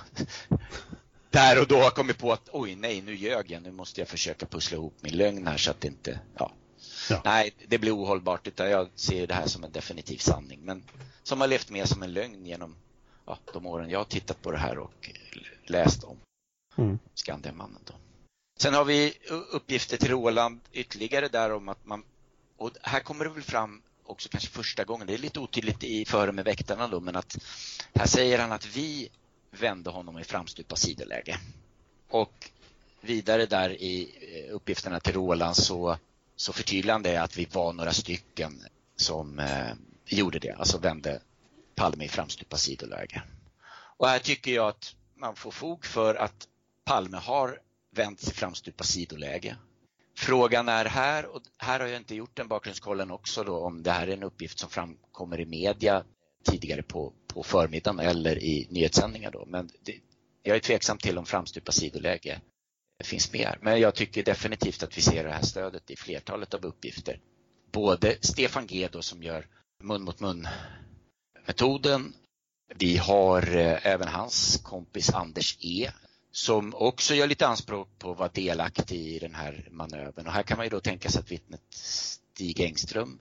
[1.29, 3.61] där och då har kommit på att oj nej, nu ljög jag.
[3.61, 6.51] Nu måste jag försöka pussla ihop min lögn här så att det inte, ja.
[7.09, 7.21] ja.
[7.25, 10.59] Nej, det blir ohållbart utan jag ser det här som en definitiv sanning.
[10.63, 10.83] Men
[11.23, 12.75] som har levt med som en lögn genom
[13.25, 15.09] ja, de åren jag har tittat på det här och
[15.65, 16.17] läst om
[16.77, 16.99] mm.
[17.13, 17.81] Skandiamannen.
[17.85, 17.93] Då.
[18.59, 19.13] Sen har vi
[19.51, 22.03] uppgifter till Roland ytterligare där om att man,
[22.57, 26.05] och här kommer det väl fram också kanske första gången, det är lite otydligt i
[26.05, 27.37] Före med väktarna då, men att
[27.95, 29.09] här säger han att vi
[29.51, 31.39] vände honom i framstupa sidoläge.
[32.09, 32.51] Och
[33.01, 34.09] vidare där i
[34.47, 35.97] eh, uppgifterna till Roland så,
[36.35, 39.73] så förtydligar han det att vi var några stycken som eh,
[40.05, 41.21] gjorde det, alltså vände
[41.75, 43.23] Palme i framstupa sidoläge.
[43.97, 46.47] Och här tycker jag att man får fog för att
[46.83, 47.59] Palme har
[47.91, 49.55] vänt sig framstupa sidoläge.
[50.15, 53.91] Frågan är här, och här har jag inte gjort den bakgrundskollen också då, om det
[53.91, 56.03] här är en uppgift som framkommer i media
[56.43, 59.45] tidigare på, på förmiddagen eller i nyhetssändningar då.
[59.45, 59.99] Men det,
[60.43, 62.41] jag är tveksam till om framstupa sidoläge
[63.03, 63.57] finns med här.
[63.61, 67.19] Men jag tycker definitivt att vi ser det här stödet i flertalet av uppgifter.
[67.71, 69.47] Både Stefan G då som gör
[69.83, 70.47] mun mot mun
[71.47, 72.13] metoden.
[72.75, 75.91] Vi har eh, även hans kompis Anders E
[76.35, 80.27] som också gör lite anspråk på att vara delaktig i den här manövern.
[80.27, 83.19] Och här kan man ju då tänka sig att vittnet Stig Engström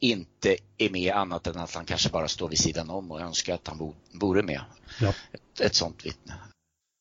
[0.00, 3.54] inte är med annat än att han kanske bara står vid sidan om och önskar
[3.54, 4.60] att han vore med.
[5.00, 5.14] Ja.
[5.32, 6.34] Ett, ett sånt vittne.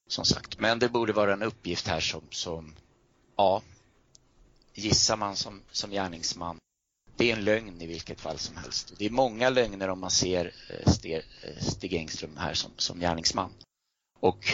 [0.10, 0.60] Som sagt.
[0.60, 2.76] Men det borde vara en uppgift här som, som
[3.36, 3.62] ja,
[4.74, 6.58] gissar man som, som gärningsman.
[7.16, 8.94] Det är en lögn i vilket fall som helst.
[8.98, 11.24] Det är många lögner om man ser eh, eh,
[11.60, 13.54] Stig Engström här som, som gärningsman.
[14.20, 14.54] Och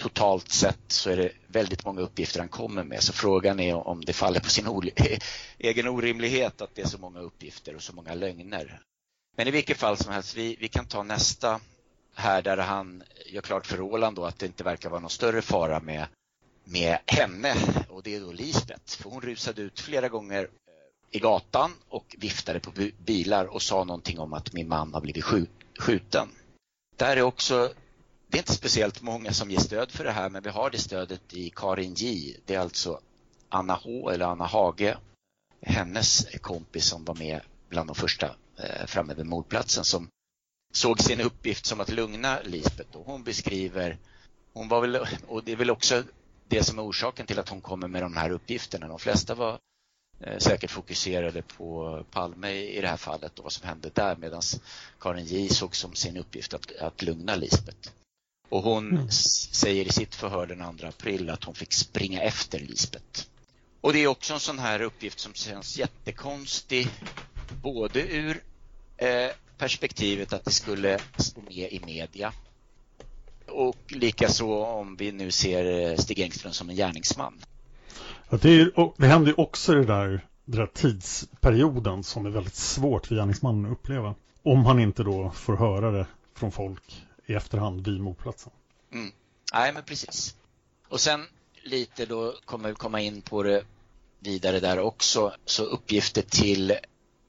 [0.00, 3.02] totalt sett så är det väldigt många uppgifter han kommer med.
[3.02, 4.66] Så frågan är om det faller på sin
[5.58, 8.80] egen orimlighet att det är så många uppgifter och så många lögner.
[9.36, 11.60] Men i vilket fall som helst, vi, vi kan ta nästa
[12.14, 15.42] här där han gör klart för Roland då att det inte verkar vara någon större
[15.42, 16.06] fara med,
[16.64, 17.54] med henne
[17.88, 19.02] och det är då Lisbeth.
[19.02, 20.48] För hon rusade ut flera gånger eh,
[21.10, 25.24] i gatan och viftade på bilar och sa någonting om att min man har blivit
[25.78, 26.28] skjuten.
[26.96, 27.72] Där är också
[28.30, 30.78] det är inte speciellt många som ger stöd för det här men vi har det
[30.78, 32.36] stödet i Karin J.
[32.46, 33.00] Det är alltså
[33.48, 34.96] Anna H eller Anna Hage,
[35.60, 40.08] hennes kompis som var med bland de första eh, framme vid mordplatsen som
[40.72, 42.96] såg sin uppgift som att lugna Lisbeth.
[42.96, 43.98] Och hon beskriver,
[44.52, 46.02] hon var väl, och det är väl också
[46.48, 48.88] det som är orsaken till att hon kommer med de här uppgifterna.
[48.88, 49.58] De flesta var
[50.20, 54.42] eh, säkert fokuserade på Palme i det här fallet och vad som hände där medan
[55.00, 57.90] Karin J såg som sin uppgift att, att lugna Lisbeth.
[58.50, 59.10] Och hon mm.
[59.10, 63.26] säger i sitt förhör den 2 april att hon fick springa efter Lisbeth.
[63.80, 66.88] Och det är också en sån här uppgift som känns jättekonstig
[67.62, 68.42] både ur
[68.96, 72.32] eh, perspektivet att det skulle stå med i media
[73.46, 77.34] och likaså om vi nu ser eh, Stig Engström som en gärningsman.
[78.30, 83.06] Ja, det, är, det händer också det där, den där tidsperioden som är väldigt svårt
[83.06, 84.14] för gärningsmannen att uppleva.
[84.42, 88.52] Om han inte då får höra det från folk i efterhand vid mordplatsen.
[88.92, 89.12] Mm.
[89.52, 90.36] Nej, men precis.
[90.88, 91.26] Och sen
[91.62, 93.64] lite då kommer vi komma in på det
[94.18, 95.34] vidare där också.
[95.44, 96.78] Så uppgifter till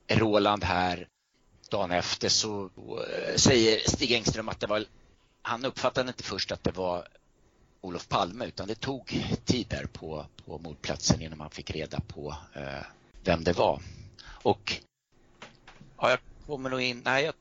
[0.07, 1.07] Roland här
[1.69, 4.85] dagen efter så eh, säger Stig Engström att det var
[5.41, 7.07] han uppfattade inte först att det var
[7.81, 12.35] Olof Palme utan det tog tid där på, på mordplatsen innan man fick reda på
[12.53, 12.85] eh,
[13.23, 13.81] vem det var.
[14.25, 14.81] Och
[15.97, 17.33] ja, jag kommer nog in, nej jag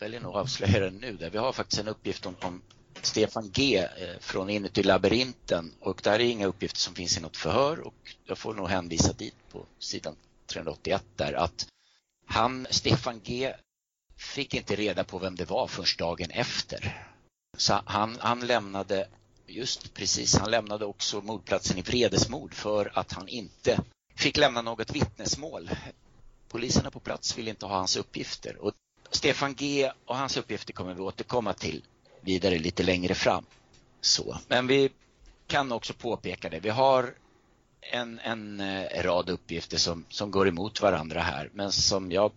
[0.00, 1.16] väljer nog att avslöja det nu.
[1.16, 1.30] Där.
[1.30, 2.62] Vi har faktiskt en uppgift om, om
[3.02, 7.36] Stefan G eh, från Inuti labyrinten och där är inga uppgifter som finns i något
[7.36, 11.66] förhör och jag får nog hänvisa dit på sidan 381 där att
[12.26, 13.54] han, Stefan G
[14.16, 17.06] fick inte reda på vem det var först dagen efter.
[17.56, 19.08] Så han, han lämnade,
[19.46, 23.80] just precis, han lämnade också mordplatsen i vredesmord för att han inte
[24.14, 25.70] fick lämna något vittnesmål.
[26.48, 28.72] Poliserna på plats ville inte ha hans uppgifter och
[29.10, 31.82] Stefan G och hans uppgifter kommer vi återkomma till
[32.20, 33.44] vidare lite längre fram.
[34.00, 34.38] Så.
[34.48, 34.90] Men vi
[35.46, 36.60] kan också påpeka det.
[36.60, 37.14] Vi har
[37.80, 42.32] en, en eh, rad uppgifter som, som går emot varandra här men som jag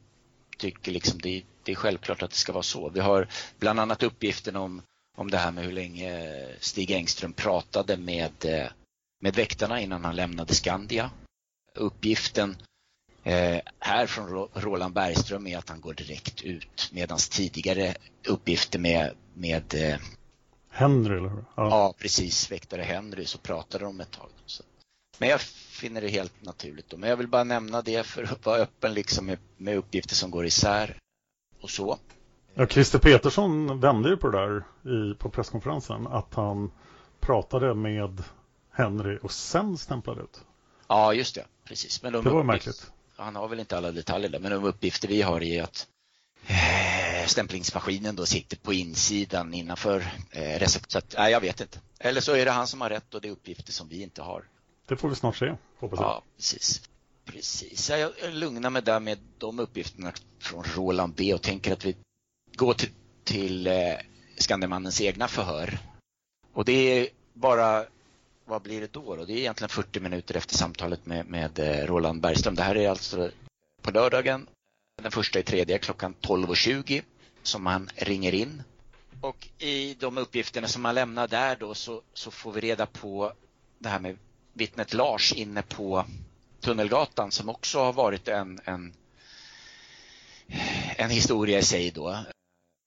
[0.57, 2.89] tycker liksom det, det är självklart att det ska vara så.
[2.89, 3.27] Vi har
[3.59, 4.81] bland annat uppgiften om,
[5.17, 8.67] om det här med hur länge Stig Engström pratade med, eh,
[9.21, 11.11] med väktarna innan han lämnade Skandia.
[11.75, 12.57] Uppgiften
[13.23, 17.95] eh, här från Roland Bergström är att han går direkt ut medan tidigare
[18.27, 19.99] uppgifter med, med eh,
[20.69, 21.45] Henry eller hur?
[21.55, 21.69] Ja.
[21.69, 22.51] ja, precis.
[22.51, 24.29] Väktare Henry så pratade de ett tag.
[24.45, 24.63] Så.
[25.17, 26.89] Men jag finner det helt naturligt.
[26.89, 26.97] Då.
[26.97, 30.31] Men jag vill bara nämna det för att vara öppen liksom med, med uppgifter som
[30.31, 30.97] går isär
[31.61, 31.97] och så.
[32.53, 36.71] Ja, Christer Petersson vände ju på det där i, på presskonferensen att han
[37.19, 38.23] pratade med
[38.71, 40.41] Henry och sen stämplade ut.
[40.87, 41.45] Ja, just det.
[41.65, 42.03] Precis.
[42.03, 42.91] Men de det var märkligt.
[43.15, 45.87] Han har väl inte alla detaljer där, men de uppgifter vi har är att
[46.47, 50.91] eh, stämplingsmaskinen då sitter på insidan innanför eh, recept.
[50.91, 51.79] Så att, nej, jag vet inte.
[51.99, 54.21] Eller så är det han som har rätt och det är uppgifter som vi inte
[54.21, 54.43] har.
[54.87, 56.09] Det får vi snart se, hoppas jag.
[56.09, 56.81] Ja, precis.
[57.25, 57.89] Precis.
[57.89, 61.95] Jag lugnar mig där med de uppgifterna från Roland B och tänker att vi
[62.55, 62.89] går till,
[63.23, 63.73] till eh,
[64.37, 65.77] Skandemannens egna förhör.
[66.53, 67.85] Och det är bara,
[68.45, 69.15] vad blir det då?
[69.15, 69.25] då?
[69.25, 72.55] Det är egentligen 40 minuter efter samtalet med, med eh, Roland Bergström.
[72.55, 73.31] Det här är alltså
[73.81, 74.47] på lördagen,
[75.01, 77.03] den första i tredje klockan 12.20
[77.43, 78.63] som han ringer in.
[79.21, 83.33] Och i de uppgifterna som han lämnar där då så, så får vi reda på
[83.79, 84.17] det här med
[84.53, 86.05] vittnet Lars inne på
[86.59, 88.93] Tunnelgatan som också har varit en, en,
[90.97, 92.23] en historia i sig då.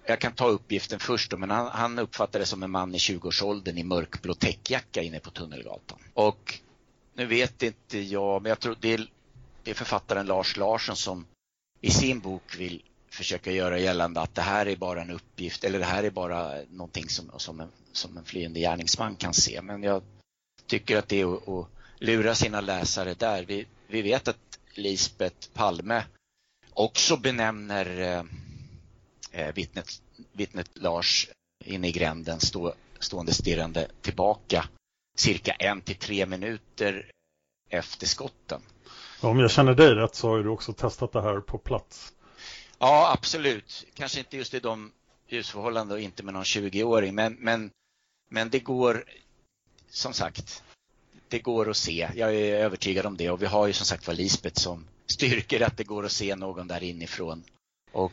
[0.09, 2.99] Jag kan ta uppgiften först då, men han, han uppfattade det som en man i
[2.99, 5.99] 20-årsåldern i mörkblå täckjacka inne på Tunnelgatan.
[6.15, 6.61] Och
[7.15, 9.11] nu vet inte jag, men jag tror det är,
[9.63, 11.27] det är författaren Lars Larsson som
[11.81, 15.79] i sin bok vill försöka göra gällande att det här är bara en uppgift eller
[15.79, 19.63] det här är bara någonting som, som, en, som en flyende gärningsman kan se.
[19.63, 20.03] Men jag
[20.67, 23.45] tycker att det är att, att lura sina läsare där.
[23.45, 26.05] Vi, vi vet att Lisbeth Palme
[26.75, 28.25] också benämner eh,
[29.55, 31.29] vittnet, vittnet Lars
[31.65, 34.69] inne i gränden stå, stående stirrande tillbaka
[35.17, 37.11] cirka en till tre minuter
[37.71, 38.63] efter skotten.
[39.21, 42.13] Om jag känner dig rätt så har du också testat det här på plats.
[42.79, 43.87] Ja, absolut.
[43.95, 44.93] Kanske inte just i de
[45.29, 47.71] ljusförhållanden och inte med någon 20-åring, men, men,
[48.29, 49.05] men det går
[49.89, 50.63] som sagt,
[51.29, 52.09] det går att se.
[52.15, 55.61] Jag är övertygad om det och vi har ju som sagt var Lisbeth som styrker
[55.61, 57.45] att det går att se någon där inifrån.
[57.93, 58.13] Och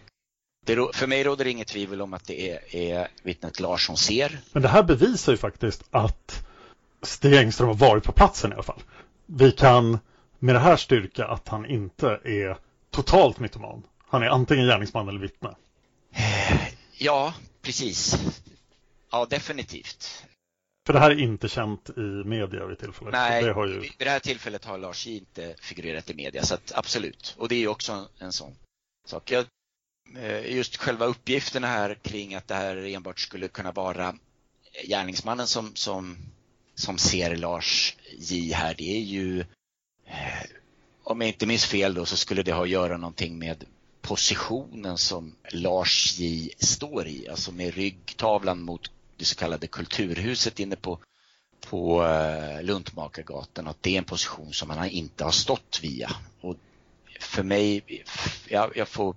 [0.63, 3.97] det, för mig råder det inget tvivel om att det är, är vittnet Lars som
[3.97, 4.39] ser.
[4.51, 6.45] Men det här bevisar ju faktiskt att
[7.01, 8.81] Stig Engström har varit på platsen i alla fall.
[9.25, 9.99] Vi kan
[10.39, 12.57] med det här styrka att han inte är
[12.91, 13.83] totalt mytoman.
[14.07, 15.55] Han är antingen gärningsman eller vittne.
[16.97, 18.15] Ja, precis.
[19.11, 20.25] Ja, definitivt.
[20.85, 23.11] För det här är inte känt i media vid tillfället?
[23.13, 23.79] Nej, det har ju...
[23.79, 27.35] vid det här tillfället har Lars inte figurerat i media, så absolut.
[27.37, 28.55] Och det är också en sån
[29.05, 29.31] sak.
[29.31, 29.45] Jag, eh,
[30.15, 35.47] Eh, just själva uppgifterna här kring att det här enbart skulle kunna vara eh, gärningsmannen
[35.47, 36.17] som, som,
[36.75, 39.39] som ser Lars J här, det är ju
[40.05, 40.43] eh,
[41.03, 43.65] om jag inte minns fel då så skulle det ha att göra någonting med
[44.01, 50.75] positionen som Lars J står i, alltså med ryggtavlan mot det så kallade Kulturhuset inne
[50.75, 50.99] på,
[51.69, 52.07] på
[52.61, 56.11] Luntmakargatan att det är en position som han inte har stått via.
[56.41, 56.55] Och
[57.19, 57.83] för mig,
[58.47, 59.15] jag, jag får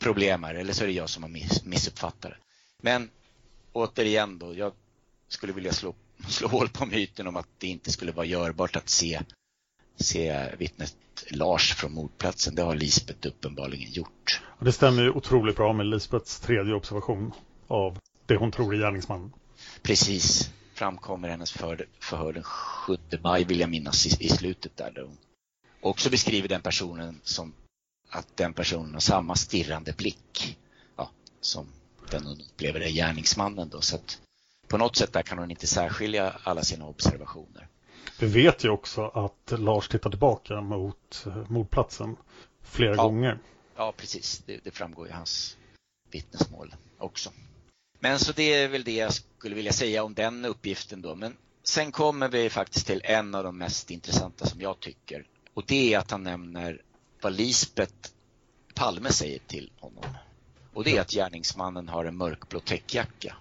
[0.00, 2.36] problem här, eller så är det jag som har miss, missuppfattat det.
[2.82, 3.10] Men
[3.72, 4.72] återigen då, jag
[5.28, 5.94] skulle vilja slå,
[6.28, 9.20] slå hål på myten om att det inte skulle vara görbart att se,
[9.96, 10.96] se vittnet
[11.30, 12.54] Lars från mordplatsen.
[12.54, 14.42] Det har Lisbeth uppenbarligen gjort.
[14.60, 17.32] Det stämmer ju otroligt bra med Lisbeths tredje observation
[17.68, 19.32] av det hon tror är gärningsmannen.
[19.82, 20.50] Precis.
[20.74, 24.92] Framkommer hennes för, förhör den 7 maj vill jag minnas i, i slutet där.
[24.96, 25.16] Hon
[25.80, 27.52] också beskriver den personen som
[28.10, 30.58] att den personen har samma stirrande blick
[30.96, 31.66] ja, som
[32.10, 33.68] den hon upplever är gärningsmannen.
[33.68, 33.80] Då.
[33.80, 34.20] Så att
[34.68, 37.68] på något sätt där kan hon inte särskilja alla sina observationer.
[38.18, 42.16] Vi vet ju också att Lars tittar tillbaka mot mordplatsen
[42.62, 43.02] flera ja.
[43.02, 43.38] gånger.
[43.76, 45.56] ja precis, det, det framgår i hans
[46.10, 47.30] vittnesmål också.
[47.98, 51.14] Men så det är väl det jag skulle vilja säga om den uppgiften då.
[51.14, 55.26] Men sen kommer vi faktiskt till en av de mest intressanta som jag tycker.
[55.54, 56.82] Och det är att han nämner
[57.20, 58.12] vad Lisbet
[58.74, 60.04] Palme säger till honom.
[60.74, 63.36] Och det är att gärningsmannen har en mörkblå täckjacka.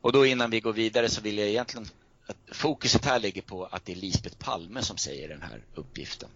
[0.00, 1.88] Och då innan vi går vidare så vill jag egentligen
[2.26, 6.28] att fokuset här ligger på att det är Lisbet Palme som säger den här uppgiften.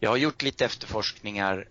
[0.00, 1.68] Jag har gjort lite efterforskningar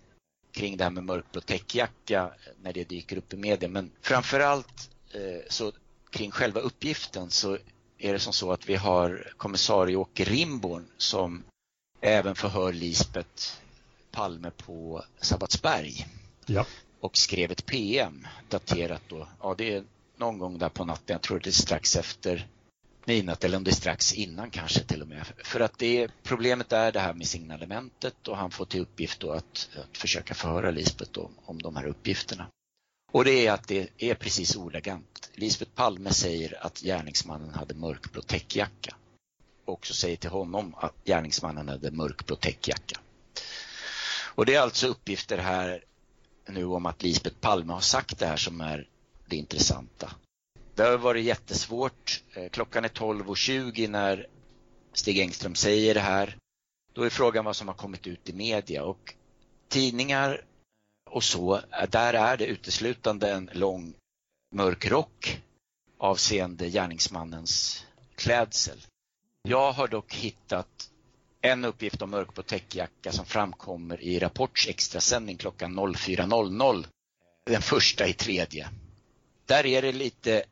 [0.52, 2.30] kring det här med mörkblå täckjacka
[2.62, 5.72] när det dyker upp i media men framförallt eh, så
[6.10, 7.58] kring själva uppgiften så
[7.98, 11.44] är det som så att vi har kommissarie Åke Rimborn som
[12.00, 13.60] även förhör Lisbet
[14.14, 16.06] Palme på Sabbatsberg.
[16.46, 16.66] Ja.
[17.00, 19.84] Och skrev ett PM daterat då, ja det är
[20.16, 22.48] någon gång där på natten, jag tror det är strax efter
[23.04, 25.26] midnatt eller om det är strax innan kanske till och med.
[25.44, 29.32] För att det problemet är det här med signalementet och han får till uppgift då
[29.32, 32.46] att, att försöka förhöra Lisbeth om, om de här uppgifterna.
[33.12, 35.30] Och det är att det är precis ordagrant.
[35.34, 38.96] Lisbeth Palme säger att gärningsmannen hade mörkblå täckjacka.
[39.64, 43.00] Och också säger till honom att gärningsmannen hade mörkblå täckjacka.
[44.34, 45.84] Och det är alltså uppgifter här
[46.46, 48.88] nu om att Lisbeth Palme har sagt det här som är
[49.26, 50.10] det intressanta.
[50.74, 52.22] Det har varit jättesvårt.
[52.34, 54.26] Eh, klockan är 12.20 när
[54.92, 56.36] Stig Engström säger det här.
[56.92, 59.14] Då är frågan vad som har kommit ut i media och
[59.68, 60.44] tidningar
[61.10, 63.94] och så, eh, där är det uteslutande en lång
[64.54, 65.42] mörk rock
[65.98, 68.86] avseende gärningsmannens klädsel.
[69.42, 70.90] Jag har dock hittat
[71.44, 76.86] en uppgift om mörkblå täckjacka som framkommer i Rapports extrasändning klockan 04.00
[77.46, 78.68] den första i tredje.
[79.46, 80.44] Där är det lite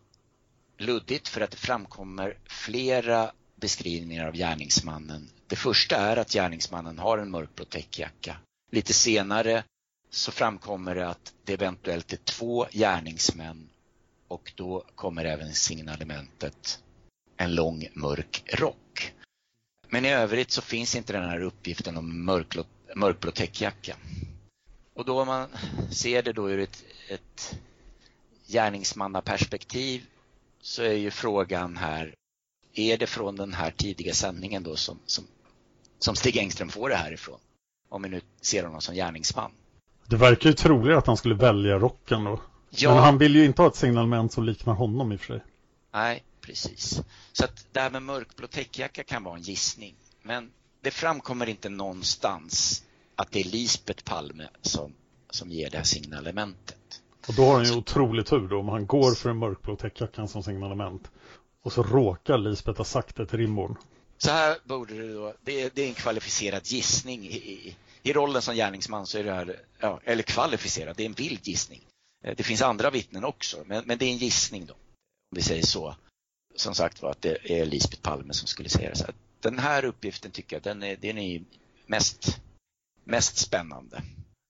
[0.78, 5.30] luddigt för att det framkommer flera beskrivningar av gärningsmannen.
[5.47, 8.36] Det första är att gärningsmannen har en mörkblå täckjacka.
[8.70, 9.64] Lite senare
[10.11, 13.68] så framkommer det att det eventuellt är två gärningsmän
[14.28, 16.82] och då kommer även signalementet
[17.36, 18.76] en lång mörk rock.
[19.93, 22.64] Men i övrigt så finns inte den här uppgiften om mörkblå,
[22.97, 23.97] mörkblå täckjacka.
[24.95, 25.49] Och då om man
[25.90, 27.57] ser det då ur ett, ett
[28.47, 30.03] gärningsmannaperspektiv
[30.61, 32.14] så är ju frågan här,
[32.74, 35.24] är det från den här tidiga sändningen då som, som,
[35.99, 37.38] som Stig Engström får det här ifrån?
[37.88, 39.51] Om vi nu ser honom som gärningsman.
[40.07, 42.40] Det verkar ju troligare att han skulle välja rocken då.
[42.70, 42.95] Ja.
[42.95, 45.45] Men han vill ju inte ha ett signalement som liknar honom i och för sig.
[45.93, 47.03] Nej, precis.
[47.32, 49.95] Så att det här med mörkblå täckjacka kan vara en gissning.
[50.22, 52.84] Men det framkommer inte någonstans
[53.16, 54.93] att det är Lisbet Palme som,
[55.30, 57.03] som ger det här signalementet.
[57.28, 60.28] Och då har han ju otrolig tur då om han går för en mörkblå täckjackan
[60.28, 61.11] som signalement.
[61.62, 63.76] Och så råkar Lisbeth ha sagt det till Rimborn.
[64.18, 67.24] Så här borde det då, det är, det är en kvalificerad gissning.
[67.24, 71.07] I, i, I, rollen som gärningsman så är det här, ja, eller kvalificerad, det är
[71.07, 71.80] en vild gissning.
[72.24, 74.72] Eh, det finns andra vittnen också, men, men det är en gissning då.
[74.72, 75.97] Om vi säger så.
[76.57, 78.96] Som sagt var att det är Lisbeth Palme som skulle säga det.
[78.96, 79.07] Så
[79.40, 81.42] den här uppgiften tycker jag, den är, den är
[81.86, 82.40] mest,
[83.05, 84.03] mest spännande.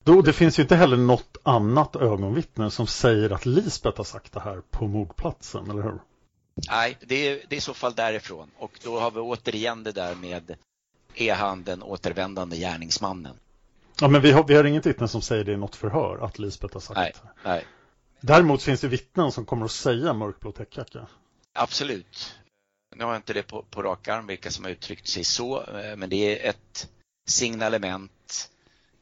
[0.05, 4.33] Då, det finns ju inte heller något annat ögonvittne som säger att Lisbeth har sagt
[4.33, 5.99] det här på mordplatsen, eller hur?
[6.71, 8.51] Nej, det är, det är i så fall därifrån.
[8.59, 10.55] Och då har vi återigen det där med
[11.15, 13.37] är han den återvändande gärningsmannen?
[14.01, 16.39] Ja, men vi har, vi har inget vittne som säger det i något förhör att
[16.39, 17.49] Lisbeth har sagt nej, det.
[17.49, 17.65] Nej.
[18.21, 21.07] Däremot finns det vittnen som kommer att säga mörkblå täckjacka.
[21.53, 22.35] Absolut.
[22.97, 25.65] Nu har jag inte det på, på rak arm vilka som har uttryckt sig så,
[25.65, 26.89] eh, men det är ett
[27.27, 28.51] signalement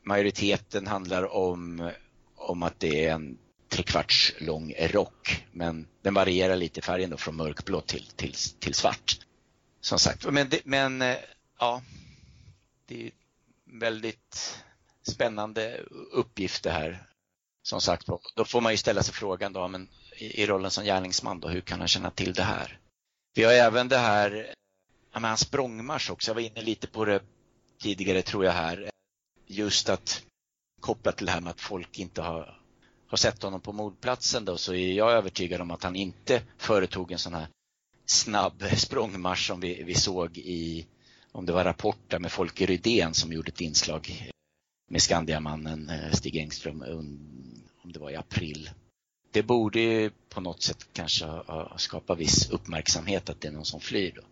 [0.03, 1.90] majoriteten handlar om,
[2.36, 3.38] om att det är en
[3.68, 8.74] trekvarts lång rock, men den varierar lite i färgen då från mörkblå till, till, till
[8.74, 9.18] svart.
[9.80, 11.16] Som sagt, men, det, men eh,
[11.59, 11.82] ja,
[12.86, 13.12] det är
[13.64, 14.59] väldigt
[15.03, 15.80] spännande
[16.12, 17.07] uppgift det här.
[17.62, 19.88] Som sagt, då får man ju ställa sig frågan då, men
[20.21, 22.79] i, i rollen som gärningsman då, hur kan han känna till det här?
[23.35, 24.55] Vi har även det här,
[25.12, 27.21] ja, men hans språngmarsch också, jag var inne lite på det
[27.81, 28.91] tidigare tror jag här
[29.47, 30.23] just att
[30.81, 32.61] kopplat till det här med att folk inte har,
[33.07, 37.12] har sett honom på mordplatsen då, så är jag övertygad om att han inte företog
[37.12, 37.49] en sån här
[38.07, 40.87] snabb språngmarsch som vi, vi såg i,
[41.33, 44.31] om det var Rapport med Folke Rydén som gjorde ett inslag
[44.91, 46.83] med Skandiamannen eh, Stig Engström,
[47.83, 48.71] om det var i april.
[49.33, 53.81] Det borde på något sätt kanske ha skapat viss uppmärksamhet att det är någon som
[53.81, 54.12] flyr.
[54.16, 54.22] Då.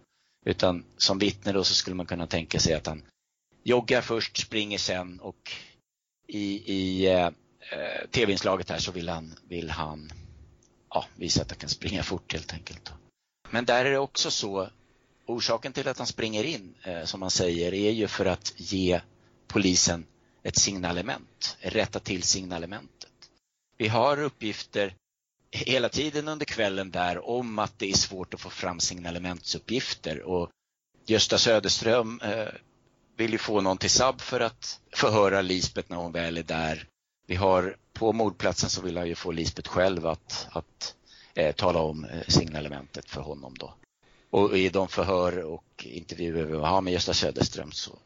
[0.50, 3.02] Utan som vittne då så skulle man kunna tänka sig att han
[3.62, 5.52] joggar först, springer sen och
[6.26, 10.12] i, i eh, eh tv-inslaget här så vill han, vill han
[10.90, 12.92] ja, visa att han kan springa fort helt enkelt.
[13.50, 14.68] Men där är det också så,
[15.26, 19.00] orsaken till att han springer in, eh, som man säger, är ju för att ge
[19.46, 20.06] polisen
[20.42, 22.97] ett signalement, rätta till signalementet.
[23.78, 24.94] Vi har uppgifter
[25.50, 30.50] hela tiden under kvällen där om att det är svårt att få fram signalementsuppgifter och
[31.06, 32.48] Gösta Söderström eh,
[33.16, 36.86] vill ju få någon till SAB för att förhöra Lisbet när hon väl är där.
[37.26, 40.94] Vi har på mordplatsen så vill han ju få Lisbet själv att, att
[41.34, 43.74] eh, tala om eh, signalementet för honom då.
[44.30, 47.98] Och i de förhör och intervjuer vi har med Gösta Söderström så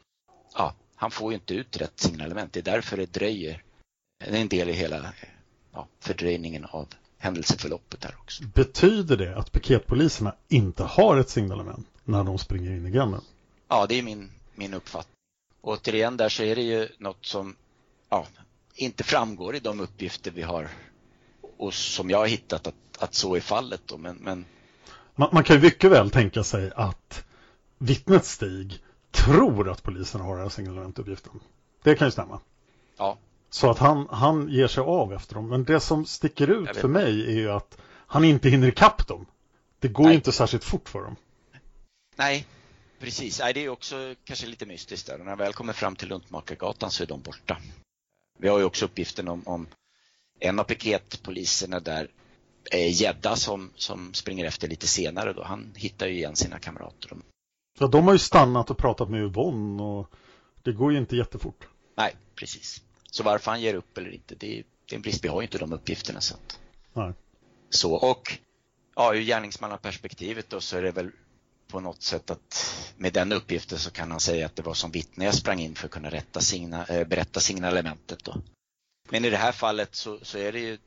[0.54, 2.52] ja, han får ju inte ut rätt signalement.
[2.52, 3.62] Det är därför det dröjer.
[4.24, 5.12] Det är en del i hela
[5.72, 8.44] ja, fördröjningen av händelseförloppet där också.
[8.44, 13.20] Betyder det att piketpoliserna inte har ett signalement när de springer in i gränden?
[13.68, 15.14] Ja, det är min, min uppfattning.
[15.60, 17.56] Och återigen där så är det ju något som
[18.08, 18.26] ja,
[18.74, 20.68] inte framgår i de uppgifter vi har
[21.56, 23.80] och som jag har hittat att, att så är fallet.
[23.86, 23.98] Då.
[23.98, 24.44] Men, men...
[25.14, 27.24] Man, man kan ju mycket väl tänka sig att
[27.78, 31.40] vittnet Stig tror att polisen har den här signalementuppgiften.
[31.82, 32.40] Det kan ju stämma.
[32.96, 33.18] Ja.
[33.54, 35.48] Så att han, han ger sig av efter dem.
[35.48, 39.26] Men det som sticker ut för mig är ju att han inte hinner ikapp dem.
[39.78, 41.16] Det går ju inte särskilt fort för dem.
[42.16, 42.46] Nej,
[43.00, 43.40] precis.
[43.40, 45.18] Nej, det är också kanske lite mystiskt där.
[45.18, 47.56] Och när jag väl kommer fram till Luntmakargatan så är de borta.
[48.38, 49.66] Vi har ju också uppgiften om, om
[50.40, 52.08] en av piketpoliserna där
[52.72, 55.44] Gädda som, som springer efter lite senare då.
[55.44, 57.16] Han hittar ju igen sina kamrater.
[57.78, 60.10] Ja, de har ju stannat och pratat med Yvonne och
[60.62, 61.68] det går ju inte jättefort.
[61.96, 62.82] Nej, precis.
[63.14, 65.24] Så varför han ger upp eller inte, det är, det är en brist.
[65.24, 66.20] Vi har ju inte de uppgifterna.
[66.20, 66.58] Så, att...
[66.92, 67.12] Nej.
[67.70, 68.38] så och
[68.96, 71.10] ja, ur gärningsmannaperspektivet då så är det väl
[71.68, 74.90] på något sätt att med den uppgiften så kan han säga att det var som
[74.90, 78.24] vittne jag sprang in för att kunna rätta signa, äh, berätta signalementet.
[78.24, 78.42] Då.
[79.08, 80.78] Men i det här fallet så, så är det ju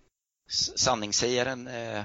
[0.75, 2.03] sanningssägaren eh,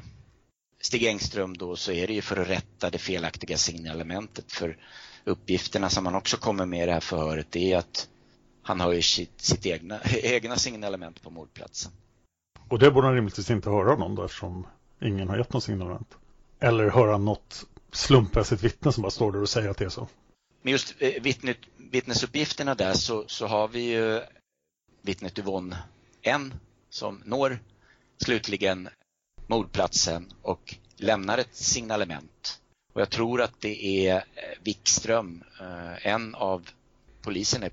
[0.80, 4.76] Stig Engström då så är det ju för att rätta det felaktiga signalementet för
[5.24, 8.08] uppgifterna som han också kommer med i det här förhöret det är att
[8.62, 11.92] han har ju sitt, sitt egna, egna signalement på mordplatsen.
[12.68, 14.66] Och det borde han rimligtvis inte höra någon då eftersom
[15.02, 16.16] ingen har gett något signalement.
[16.60, 20.08] Eller höra något slumpmässigt vittne som bara står där och säger att det är så.
[20.62, 24.20] Men just eh, vittnet, vittnesuppgifterna där så, så har vi ju
[25.02, 25.76] vittnet Yvonne
[26.22, 26.54] N
[26.90, 27.58] som når
[28.24, 28.88] slutligen
[29.46, 32.60] mordplatsen och lämnar ett signalement.
[32.92, 34.22] Och jag tror att det är eh,
[34.62, 36.68] Wikström, eh, en av
[37.22, 37.70] polisen i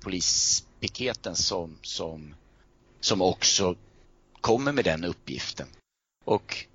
[0.78, 2.34] polispiketen som, som,
[3.00, 3.76] som också
[4.40, 5.66] kommer med den uppgiften.
[6.24, 6.66] Och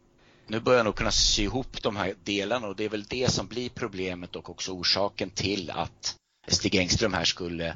[0.47, 3.31] nu börjar jag nog kunna sy ihop de här delarna och det är väl det
[3.31, 6.15] som blir problemet och också orsaken till att
[6.47, 7.67] Stig Engström här skulle,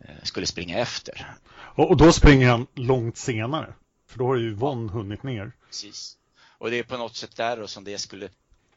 [0.00, 1.34] eh, skulle springa efter.
[1.76, 3.74] Och, då springer han långt senare,
[4.06, 5.52] för då har ju Yvonne hunnit ner.
[5.66, 6.16] Precis.
[6.58, 8.28] Och det är på något sätt där då som det skulle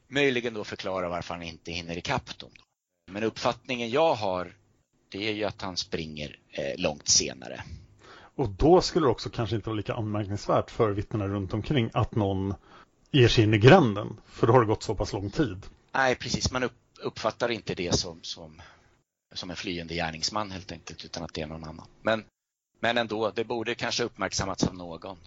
[0.07, 2.51] möjligen då förklara varför han inte hinner ikapp dem.
[3.11, 4.55] Men uppfattningen jag har
[5.11, 7.63] det är ju att han springer eh, långt senare.
[8.35, 12.15] Och då skulle det också kanske inte vara lika anmärkningsvärt för vittnena runt omkring att
[12.15, 12.53] någon
[13.11, 15.65] ger sig in i gränden, för då har det gått så pass lång tid.
[15.91, 16.51] Nej, precis.
[16.51, 16.69] Man
[17.01, 18.61] uppfattar inte det som, som,
[19.33, 21.87] som en flyende gärningsman helt enkelt, utan att det är någon annan.
[22.01, 22.23] Men,
[22.79, 25.17] men ändå, det borde kanske uppmärksammats av någon.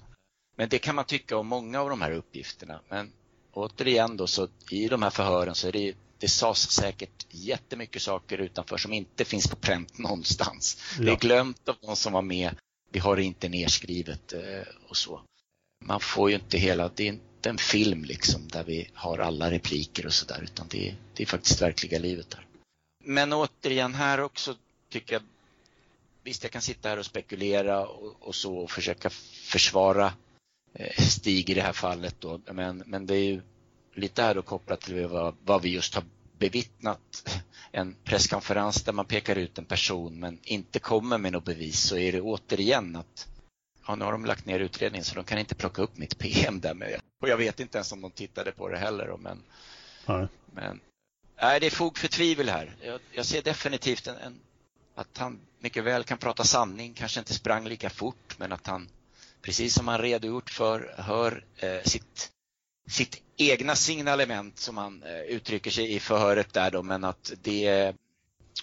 [0.56, 2.80] Men det kan man tycka om många av de här uppgifterna.
[2.88, 3.12] Men
[3.52, 5.94] återigen då, så i de här förhören så är det
[6.24, 10.82] det sades säkert jättemycket saker utanför som inte finns på pränt någonstans.
[10.98, 11.04] Ja.
[11.04, 12.56] Det är glömt av de som var med.
[12.90, 15.20] Vi har det inte nedskrivet eh, och så.
[15.84, 19.50] Man får ju inte hela, det är inte en film liksom där vi har alla
[19.50, 22.46] repliker och sådär utan det är, det är faktiskt verkliga livet där.
[23.04, 24.56] Men återigen här också
[24.88, 25.22] tycker jag
[26.22, 29.10] Visst, jag kan sitta här och spekulera och, och så och försöka
[29.50, 30.12] försvara
[30.74, 32.40] eh, Stig i det här fallet då.
[32.52, 33.40] Men, men det är ju
[33.94, 36.04] lite här då kopplat till vad, vad vi just har
[36.44, 37.40] bevittnat.
[37.72, 41.96] En presskonferens där man pekar ut en person men inte kommer med något bevis så
[41.96, 43.28] är det återigen att
[43.86, 46.60] ja, nu har de lagt ner utredningen så de kan inte plocka upp mitt PM
[46.60, 47.00] där med.
[47.22, 49.16] Och jag vet inte ens om de tittade på det heller.
[49.18, 49.42] Men,
[50.06, 50.26] nej.
[50.52, 50.80] men
[51.40, 52.76] nej, det är fog för tvivel här.
[52.82, 54.40] Jag, jag ser definitivt en, en,
[54.94, 58.88] att han mycket väl kan prata sanning, kanske inte sprang lika fort men att han,
[59.42, 62.33] precis som han redogjort för, hör eh, sitt
[62.86, 67.92] sitt egna signalement som han eh, uttrycker sig i förhöret där då, men att det,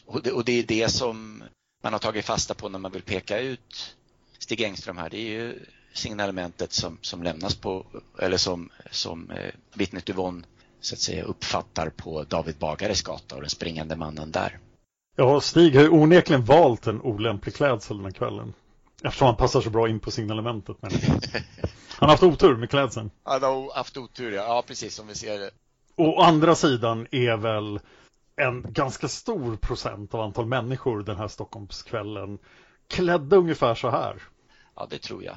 [0.05, 1.43] och det, och det är det som
[1.83, 3.95] man har tagit fasta på när man vill peka ut
[4.39, 5.09] Stig Engström här.
[5.09, 5.59] Det är ju
[5.93, 7.85] signalementet som, som lämnas på,
[8.19, 10.43] eller som, som eh, vittnet Yvonne
[10.81, 14.59] så att säga uppfattar på David Bagares gata och den springande mannen där.
[15.15, 18.53] Ja, Stig har ju onekligen valt en olämplig klädsel den här kvällen.
[19.03, 20.77] Eftersom han passar så bra in på signalementet.
[20.81, 20.91] Men...
[21.89, 23.11] Han har haft otur med klädseln.
[23.23, 24.43] Han har haft otur, ja.
[24.43, 25.51] Ja, precis som vi ser det.
[25.95, 27.79] Å andra sidan är väl
[28.35, 32.37] en ganska stor procent av antal människor den här Stockholmskvällen
[32.87, 34.23] klädda ungefär så här.
[34.75, 35.35] Ja, det tror jag.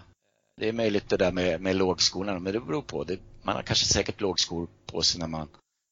[0.57, 3.05] Det är möjligt det där med, med lågskorna, men det beror på.
[3.05, 5.49] Det, man har kanske säkert lågskor på sig när man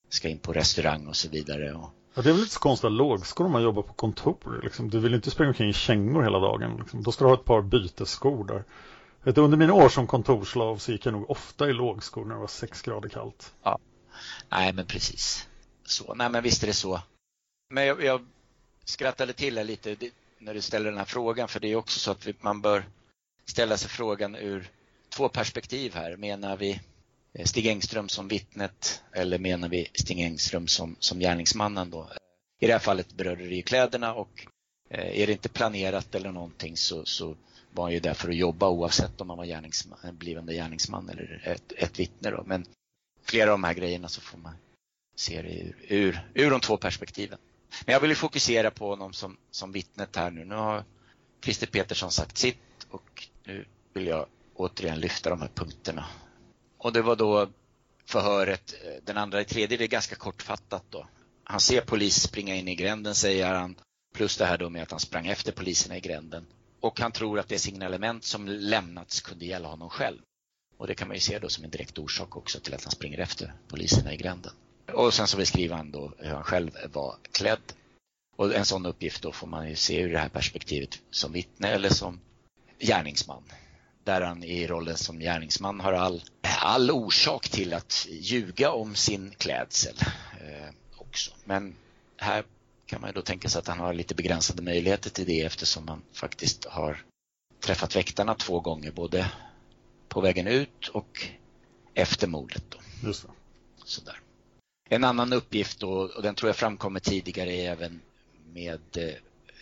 [0.09, 1.75] ska in på restaurang och så vidare.
[1.75, 1.91] Och...
[2.15, 4.61] Ja, det är väl inte så konstigt att lågskor om man jobbar på kontor.
[4.63, 4.91] Liksom.
[4.91, 6.77] Du vill inte springa omkring i kängor hela dagen.
[6.77, 7.03] Liksom.
[7.03, 8.65] Då ska du ha ett par bytesskor där.
[9.23, 12.41] Vet, under mina år som kontorslav så gick jag nog ofta i lågskor när det
[12.41, 13.55] var sex grader kallt.
[13.63, 13.79] Ja,
[14.49, 15.49] nej men precis.
[15.85, 17.01] Så, nej men visst är det så.
[17.71, 18.27] Men jag, jag
[18.85, 19.97] skrattade till här lite
[20.39, 22.85] när du ställer den här frågan för det är också så att vi, man bör
[23.45, 24.71] ställa sig frågan ur
[25.09, 26.17] två perspektiv här.
[26.17, 26.81] Menar vi
[27.35, 32.09] Eh, Stig Engström som vittnet eller menar vi Stig Engström som, som gärningsmannen då?
[32.61, 34.47] I det här fallet berörde det ju kläderna och
[34.91, 37.37] eh, är det inte planerat eller någonting så, så
[37.70, 40.55] var han ju där för att jobba oavsett om han var gärningsman, en eh, blivande
[40.55, 42.30] gärningsman eller ett, ett vittne.
[42.30, 42.43] Då.
[42.47, 42.66] Men
[43.24, 44.55] flera av de här grejerna så får man
[45.16, 47.39] se det ur, ur, ur de två perspektiven.
[47.87, 50.45] Men jag vill ju fokusera på honom som, som vittnet här nu.
[50.45, 50.85] Nu har
[51.45, 56.07] Christer Petersson sagt sitt och nu vill jag återigen lyfta de här punkterna.
[56.83, 57.49] Och det var då
[58.05, 61.07] förhöret, eh, den andra i tredje, det är ganska kortfattat då.
[61.45, 63.76] Han ser polis springa in i gränden säger han,
[64.14, 66.47] plus det här då med att han sprang efter poliserna i gränden.
[66.80, 70.18] Och han tror att det signalement som lämnats kunde gälla honom själv.
[70.76, 72.93] Och det kan man ju se då som en direkt orsak också till att han
[72.93, 74.53] springer efter poliserna i gränden.
[74.93, 77.72] Och sen så beskriver han då hur han själv var klädd.
[78.37, 81.68] Och en sån uppgift då får man ju se ur det här perspektivet som vittne
[81.68, 82.20] eller som
[82.78, 83.43] gärningsman.
[84.05, 86.22] Där han i rollen som gärningsman har all,
[86.61, 89.96] all orsak till att ljuga om sin klädsel
[90.40, 91.30] eh, också.
[91.44, 91.74] Men
[92.16, 92.44] här
[92.86, 95.88] kan man ju då tänka sig att han har lite begränsade möjligheter till det eftersom
[95.88, 97.05] han faktiskt har
[97.61, 99.30] träffat väktarna två gånger, både
[100.09, 101.26] på vägen ut och
[101.94, 102.64] efter mordet.
[102.68, 102.78] Då.
[103.07, 103.28] Just det.
[103.84, 104.20] Sådär.
[104.88, 108.00] En annan uppgift då, och den tror jag framkommer tidigare även
[108.53, 109.14] med eh,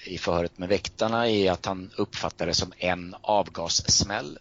[0.04, 4.38] i förhöret med väktarna är att han uppfattar det som en avgassmäll.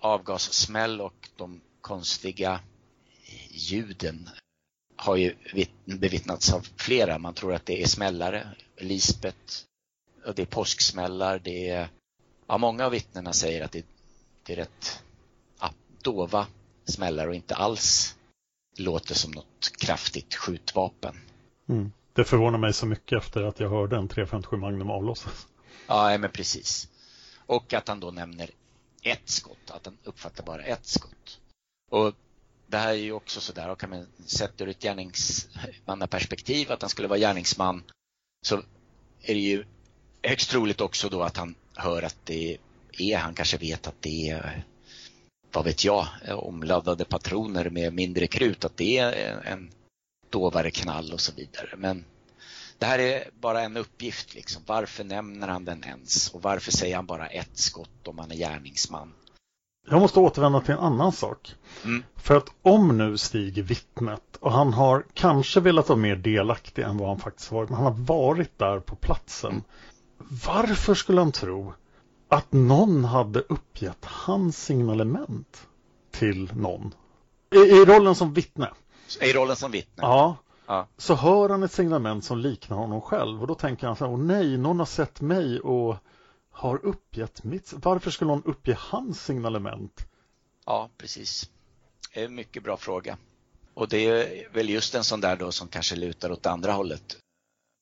[0.00, 2.60] Avgassmäll och de konstiga
[3.50, 4.28] ljuden
[4.96, 5.34] har ju
[5.84, 7.18] bevittnats av flera.
[7.18, 9.66] Man tror att det är smällare, Lisbet,
[10.26, 11.88] och det är påsksmällar, det är...
[12.46, 13.86] Ja, många av vittnena säger att det,
[14.42, 15.02] det är rätt
[15.60, 15.70] ja,
[16.02, 16.46] dova
[16.84, 18.16] smällar och inte alls
[18.76, 21.16] låter som något kraftigt skjutvapen.
[21.68, 21.92] Mm.
[22.14, 25.46] Det förvånar mig så mycket efter att jag hörde en 357 Magnum avlossas.
[25.86, 26.88] Ja, men precis.
[27.46, 28.50] Och att han då nämner
[29.02, 31.40] ett skott, att han uppfattar bara ett skott.
[31.90, 32.12] Och
[32.66, 36.90] det här är ju också sådär, och kan man sätta ur ett gärningsmannaperspektiv att han
[36.90, 37.82] skulle vara gärningsman
[38.46, 38.56] så
[39.22, 39.64] är det ju
[40.22, 42.58] högst troligt också då att han hör att det
[42.98, 44.64] är, han kanske vet att det är,
[45.52, 49.70] vad vet jag, omladdade patroner med mindre krut, att det är en
[50.32, 51.74] dovare knall och så vidare.
[51.76, 52.04] Men
[52.78, 54.34] det här är bara en uppgift.
[54.34, 54.62] Liksom.
[54.66, 56.30] Varför nämner han den ens?
[56.34, 59.12] Och varför säger han bara ett skott om han är gärningsman?
[59.88, 61.54] Jag måste återvända till en annan sak.
[61.84, 62.02] Mm.
[62.16, 66.96] För att om nu Stig vittnet och han har kanske velat vara mer delaktig än
[66.96, 69.50] vad han faktiskt varit, men han har varit där på platsen.
[69.50, 69.62] Mm.
[70.46, 71.72] Varför skulle han tro
[72.28, 75.66] att någon hade uppgett hans signalement
[76.10, 76.94] till någon?
[77.54, 78.68] I, i rollen som vittne.
[79.20, 80.02] I rollen som vittne?
[80.02, 80.36] Ja.
[80.66, 80.88] ja.
[80.96, 84.12] Så hör han ett signalement som liknar honom själv och då tänker han så här,
[84.12, 85.96] åh nej, någon har sett mig och
[86.50, 87.72] har uppgett mitt.
[87.76, 90.06] Varför skulle någon uppge hans signalement?
[90.66, 91.50] Ja, precis.
[92.14, 93.18] Det är en mycket bra fråga.
[93.74, 97.16] Och det är väl just en sån där då som kanske lutar åt andra hållet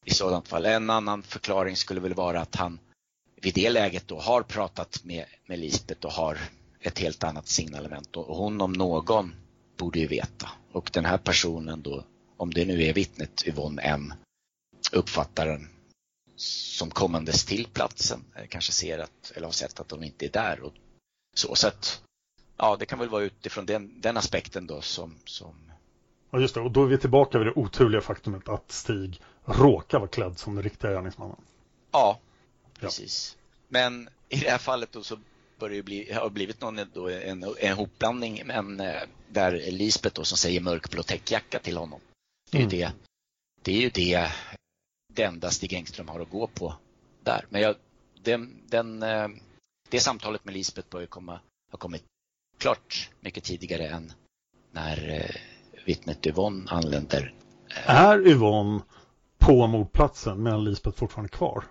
[0.05, 0.67] i sådant fall.
[0.67, 2.79] En annan förklaring skulle väl vara att han
[3.43, 6.39] vid det läget då har pratat med, med Lisbeth och har
[6.81, 9.35] ett helt annat signalement och hon om någon
[9.81, 10.49] borde ju veta.
[10.73, 12.05] Och den här personen då,
[12.37, 14.15] om det nu är vittnet Yvonne M,
[14.93, 15.69] uppfattar den
[16.37, 20.61] som kommandes till platsen kanske ser att, eller har sett att hon inte är där.
[20.61, 20.73] Och
[21.37, 22.03] så, så att,
[22.57, 25.55] ja, det kan väl vara utifrån den, den aspekten då som, som...
[26.31, 26.61] Ja, just det.
[26.61, 30.55] Och då är vi tillbaka vid det oturliga faktumet att Stig råkar vara klädd som
[30.55, 31.37] den riktiga gärningsmannen.
[31.91, 32.21] Ja,
[32.81, 33.37] precis.
[33.37, 33.47] Ja.
[33.69, 35.19] Men i det här fallet då så
[35.61, 40.25] börjar det bli, har blivit någon, då, en, en hopblandning men, eh, där Lisbeth då
[40.25, 42.01] som säger mörkblå täckjacka till honom.
[42.51, 42.71] Det är mm.
[42.75, 42.93] ju det,
[43.63, 44.31] det är ju det
[45.13, 46.75] det enda Stig Engström har att gå på
[47.23, 47.45] där.
[47.49, 47.75] Men jag,
[48.23, 49.29] den, den, eh,
[49.89, 51.41] det samtalet med Lisbeth bör ju komma,
[51.71, 52.05] ha kommit
[52.59, 54.13] klart mycket tidigare än
[54.73, 55.37] när eh,
[55.85, 57.35] vittnet Yvonne anländer.
[57.87, 58.81] Är Yvonne
[59.39, 61.65] på mordplatsen medan Lisbeth fortfarande är kvar?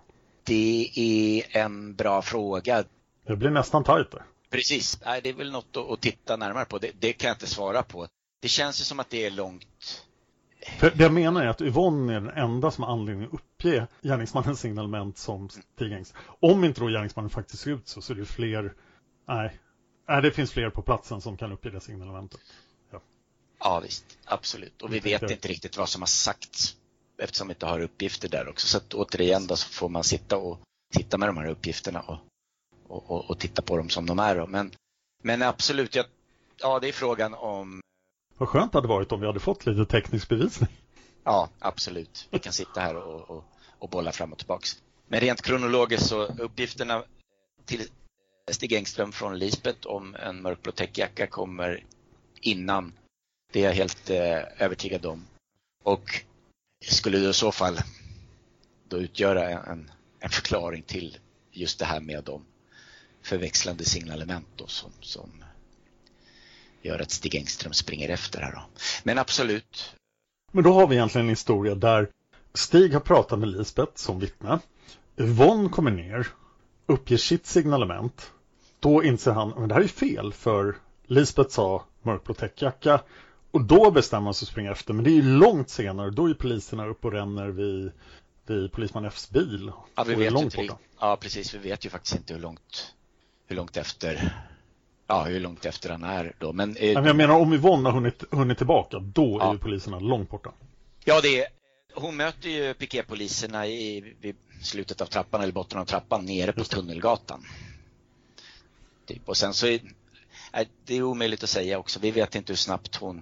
[0.44, 2.84] Det är en bra fråga.
[3.26, 4.24] Det blir nästan tajt där.
[4.50, 5.00] Precis.
[5.06, 6.78] Nej, det är väl något att, titta närmare på.
[6.78, 8.08] Det, det, kan jag inte svara på.
[8.42, 10.06] Det känns ju som att det är långt
[10.80, 13.88] för det jag menar är att Yvonne är den enda som har anledning att uppge
[14.02, 16.06] gärningsmannens signalement som Stig.
[16.40, 18.74] Om inte då gärningsmannen faktiskt ser ut så, så är det fler,
[19.28, 19.60] nej,
[20.08, 22.40] nej det finns fler på platsen som kan uppge det signalementet.
[22.92, 23.02] Ja,
[23.60, 24.82] ja visst, absolut.
[24.82, 26.76] Och vi vet inte riktigt vad som har sagts
[27.18, 28.68] eftersom vi inte har uppgifter där också.
[28.68, 30.60] Så att återigen då så får man sitta och
[30.94, 32.18] titta med de här uppgifterna och,
[32.90, 34.36] och, och, och titta på dem som de är.
[34.36, 34.48] Då.
[34.48, 34.72] Men,
[35.24, 36.04] men absolut, ja,
[36.58, 37.82] ja, det är frågan om...
[38.38, 40.70] Vad skönt det hade varit om vi hade fått lite teknisk bevisning.
[41.24, 42.28] Ja, absolut.
[42.32, 43.44] Vi kan sitta här och, och,
[43.80, 44.82] och bolla fram och tillbaks.
[45.08, 47.04] Men rent kronologiskt så uppgifterna
[47.66, 47.88] till
[48.52, 51.84] Stig Engström från Lisbeth om en mörkblå täckjacka kommer
[52.42, 52.94] innan.
[53.52, 55.26] Det är jag helt eh, övertygad om.
[55.84, 56.24] Och
[56.86, 57.78] skulle det i så fall
[58.88, 61.18] då utgöra en, en förklaring till
[61.52, 62.46] just det här med de
[63.22, 65.44] förväxlande signalement då som, som
[66.82, 68.62] gör att Stig Engström springer efter här då.
[69.04, 69.96] Men absolut.
[70.52, 72.10] Men då har vi egentligen en historia där
[72.54, 74.60] Stig har pratat med Lisbeth som vittne.
[75.18, 76.28] Yvonne kommer ner,
[76.86, 78.32] uppger sitt signalement.
[78.80, 80.76] Då inser han att det här är fel för
[81.08, 83.02] Lisbeth sa mörkblå täckjacka
[83.52, 84.94] och då bestämmer man sig att springa efter.
[84.94, 86.10] Men det är ju långt senare.
[86.10, 87.92] Då är poliserna uppe och ränner vid,
[88.46, 89.72] vid polisman Fs bil.
[89.96, 91.54] Ja, vi vet långt inte, ja, precis.
[91.54, 92.96] Vi vet ju faktiskt inte hur långt,
[93.50, 94.34] hur långt efter
[95.08, 96.54] ja, hur långt efter han är då.
[96.54, 99.50] Men, eh, jag menar om Yvonne har hunnit, hunnit tillbaka, då ja.
[99.50, 100.52] är ju poliserna långt borta.
[101.04, 101.48] Ja, det är,
[101.96, 106.64] hon möter ju piketpoliserna i vid slutet av trappan eller botten av trappan nere på
[106.64, 107.44] Tunnelgatan.
[109.06, 109.30] Typ.
[109.30, 109.80] Och sen så är
[110.86, 112.00] det är omöjligt att säga också.
[112.00, 113.22] Vi vet inte hur snabbt hon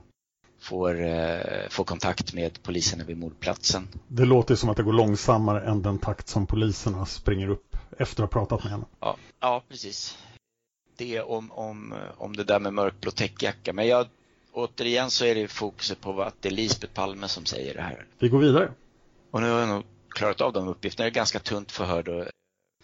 [0.59, 3.88] får, eh, får kontakt med poliserna vid mordplatsen.
[4.07, 7.66] Det låter som att det går långsammare än den takt som poliserna springer upp
[7.98, 8.86] efter att ha pratat med henne.
[9.00, 10.18] Ja, ja precis.
[10.98, 13.74] Det om, om, om det där med mörkblå täckjacka.
[13.74, 14.08] Men jag,
[14.52, 18.06] återigen så är det fokuset på att det är Lisbeth Palme som säger det här.
[18.20, 18.72] Vi går vidare.
[19.32, 21.06] Och nu har jag nog klarat av de uppgifterna.
[21.06, 22.26] Det är ganska tunt förhör då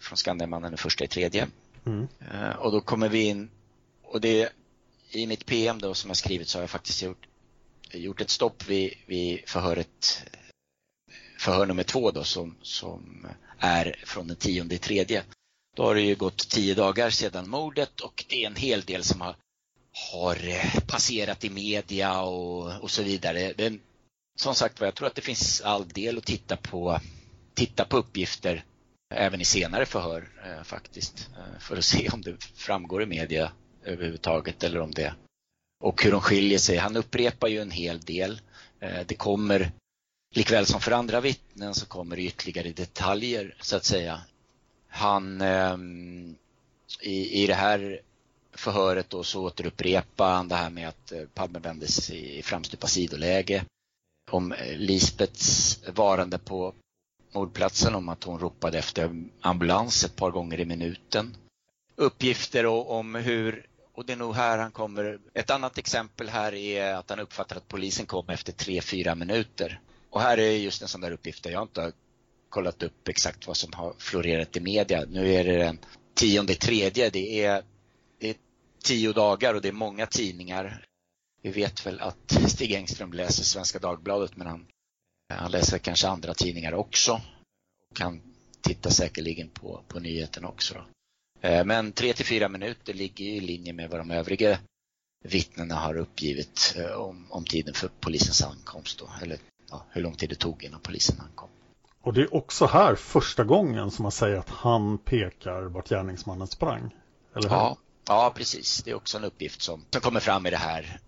[0.00, 1.48] från Skandiamannen den första i tredje.
[1.86, 2.08] Mm.
[2.32, 3.50] Uh, och då kommer vi in
[4.02, 4.52] och det
[5.10, 7.26] i mitt PM då som jag skrivit så har jag faktiskt gjort
[7.92, 10.24] gjort ett stopp vid, vid förhöret
[11.38, 13.26] förhör nummer två då som, som
[13.58, 15.22] är från den tionde tredje.
[15.76, 19.04] Då har det ju gått tio dagar sedan mordet och det är en hel del
[19.04, 19.36] som har,
[20.12, 23.54] har eh, passerat i media och, och så vidare.
[23.56, 23.80] Men
[24.36, 27.00] som sagt jag tror att det finns all del att titta på,
[27.54, 28.64] titta på uppgifter
[29.14, 31.28] även i senare förhör eh, faktiskt.
[31.36, 33.52] Eh, för att se om det framgår i media
[33.84, 35.14] överhuvudtaget eller om det
[35.84, 36.76] och hur de skiljer sig.
[36.76, 38.40] Han upprepar ju en hel del.
[38.80, 39.72] Eh, det kommer,
[40.36, 44.20] likväl som för andra vittnen, så kommer det ytterligare detaljer så att säga.
[44.88, 45.76] Han, eh,
[47.00, 48.00] i, i det här
[48.52, 53.64] förhöret då så återupprepar han det här med att eh, Palme vändes i framstupa sidoläge.
[54.30, 56.74] Om eh, Lisbets varande på
[57.32, 61.36] mordplatsen, om att hon ropade efter ambulans ett par gånger i minuten.
[61.96, 65.18] Uppgifter om hur och det är nog här han kommer.
[65.34, 69.80] Ett annat exempel här är att han uppfattar att polisen kom efter tre fyra minuter.
[70.14, 71.92] Och här är just en sån där uppgift där jag inte har
[72.48, 75.04] kollat upp exakt vad som har florerat i media.
[75.08, 75.78] Nu är det den
[76.14, 77.10] tionde tredje.
[77.10, 77.64] Det är,
[78.18, 78.36] det är
[78.82, 80.84] tio dagar och det är många tidningar.
[81.42, 84.66] Vi vet väl att Stig Engström läser Svenska Dagbladet men han,
[85.34, 87.20] han läser kanske andra tidningar också.
[87.90, 88.20] Och han
[88.60, 90.74] tittar säkerligen på, på nyheten också.
[90.74, 90.84] Då.
[91.48, 94.58] Eh, men 3 till fyra minuter ligger i linje med vad de övriga
[95.24, 98.98] vittnena har uppgivit eh, om, om tiden för polisens ankomst.
[98.98, 99.38] Då, eller
[99.74, 101.48] ja, hur lång tid det tog innan polisen ankom.
[102.02, 106.46] Och det är också här första gången som man säger att han pekar vart gärningsmannen
[106.46, 106.94] sprang.
[107.36, 107.56] Eller hur?
[107.56, 108.82] Ja, ja, precis.
[108.82, 111.00] Det är också en uppgift som, som kommer fram i det här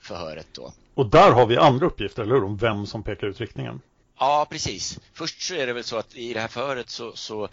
[0.00, 0.46] förhöret.
[0.52, 0.72] Då.
[0.94, 2.44] Och där har vi andra uppgifter, eller hur?
[2.44, 3.80] Om vem som pekar ut riktningen.
[4.18, 5.00] Ja, precis.
[5.12, 7.48] Först så är det väl så att i det här förhöret så, så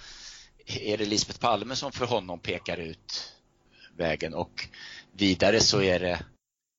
[0.65, 3.33] är det Lisbeth Palme som för honom pekar ut
[3.97, 4.67] vägen och
[5.11, 6.19] vidare så är det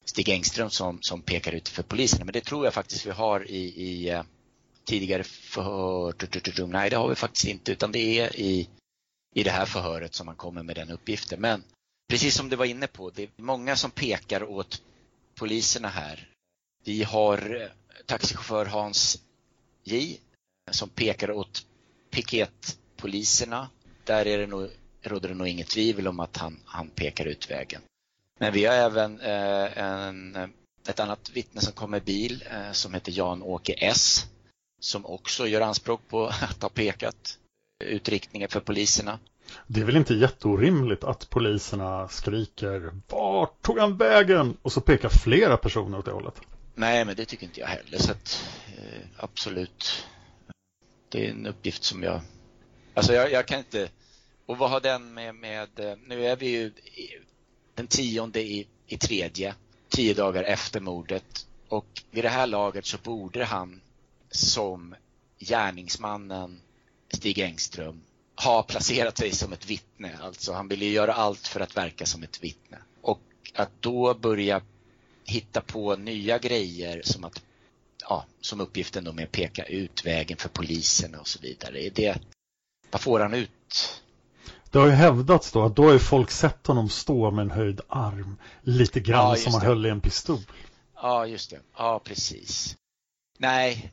[0.04, 2.20] Stig Engström som, som pekar ut för polisen.
[2.24, 4.22] Men det tror jag faktiskt vi har i, i eh,
[4.84, 6.66] tidigare förhör.
[6.66, 8.68] Nej, det har vi faktiskt inte utan det är i,
[9.34, 11.40] i det här förhöret som man kommer med den uppgiften.
[11.40, 11.62] Men
[12.08, 14.82] precis som du var inne på, det är många som pekar åt
[15.34, 16.28] poliserna här.
[16.84, 17.68] Vi har eh,
[18.06, 19.22] taxichaufför Hans
[19.84, 20.18] J
[20.70, 21.66] som pekar åt
[22.10, 23.68] piketpoliserna.
[24.04, 24.70] där är det nog,
[25.02, 27.82] råder det nog inget tvivel om att han, han pekar ut vägen.
[28.44, 30.36] Men vi har även eh, en,
[30.88, 34.26] ett annat vittne som kom med bil eh, som heter Jan-Åke S.
[34.80, 37.38] Som också gör anspråk på att ha pekat
[37.84, 39.18] ut riktningen för poliserna.
[39.66, 44.56] Det är väl inte jätteorimligt att poliserna skriker Vart tog han vägen?
[44.62, 46.40] Och så pekar flera personer åt det hållet.
[46.74, 47.98] Nej, men det tycker inte jag heller.
[47.98, 48.44] Så att,
[48.78, 50.06] eh, absolut
[51.08, 52.20] det är en uppgift som jag...
[52.94, 53.88] Alltså jag, jag kan inte...
[54.46, 55.68] Och vad har den med, med...
[55.78, 56.72] eh, Nu är vi ju
[57.74, 59.54] den tionde i, i tredje,
[59.88, 61.46] tio dagar efter mordet.
[61.68, 63.80] Och vid det här laget så borde han
[64.30, 64.94] som
[65.38, 66.60] gärningsmannen
[67.12, 68.00] Stig Engström
[68.36, 70.18] ha placerat sig som ett vittne.
[70.22, 72.78] Alltså han ville ju göra allt för att verka som ett vittne.
[73.00, 73.20] Och
[73.54, 74.62] att då börja
[75.24, 77.42] hitta på nya grejer som att
[78.00, 81.86] ja, som uppgiften då med att peka ut vägen för polisen och så vidare.
[81.86, 82.18] Är det,
[82.90, 84.02] vad får han ut?
[84.74, 87.50] Det har ju hävdats då att då har ju folk sett honom stå med en
[87.50, 89.66] höjd arm lite grann Ja, som han det.
[89.66, 90.38] höll i en pistol.
[90.94, 91.60] Ja, just det.
[91.76, 92.76] Ja, precis.
[93.38, 93.92] Nej,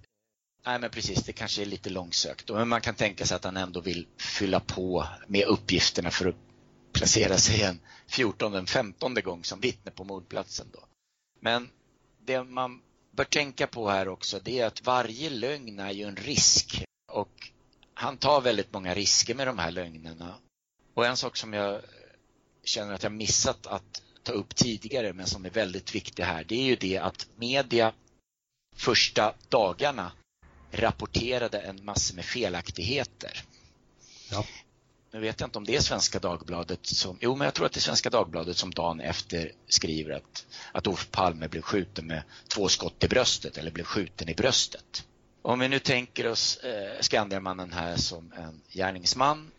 [0.65, 2.49] nej men precis, det kanske är lite långsökt.
[2.49, 6.35] Men man kan tänka sig att han ändå vill fylla på med uppgifterna för att
[6.93, 10.67] placera sig en 14 en 15 gång som vittne på mordplatsen.
[10.73, 10.79] Då.
[11.39, 11.69] Men
[12.25, 16.15] det man bör tänka på här också, det är att varje lögn är ju en
[16.15, 16.85] risk.
[17.11, 17.51] Och
[17.93, 20.35] han tar väldigt många risker med de här lögnerna.
[21.01, 21.81] Och en sak som jag
[22.63, 26.55] känner att jag missat att ta upp tidigare men som är väldigt viktig här, det
[26.55, 27.93] är ju det att media
[28.75, 30.11] första dagarna
[30.71, 33.43] rapporterade en massa med felaktigheter.
[34.31, 34.45] Ja.
[35.11, 37.73] Nu vet jag inte om det är Svenska Dagbladet som, jo men jag tror att
[37.73, 42.23] det är Svenska Dagbladet som dagen efter skriver att, att Olof Palme blev skjuten med
[42.55, 45.07] två skott i bröstet eller blev skjuten i bröstet.
[45.41, 49.51] Om vi nu tänker oss eh, Skandiamannen här som en gärningsman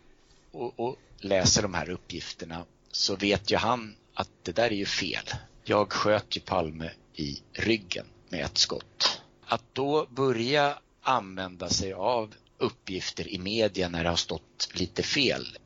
[0.53, 4.85] och, och läser de här uppgifterna så vet ju han att det där är ju
[4.85, 5.25] fel.
[5.63, 9.21] Jag sköt ju Palme i ryggen med ett skott.
[9.45, 15.57] Att då börja använda sig av uppgifter i media när det har stått lite fel,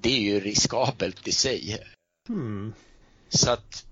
[0.00, 1.84] det är ju riskabelt i sig.
[2.28, 2.74] Hmm.
[3.28, 3.86] Så att,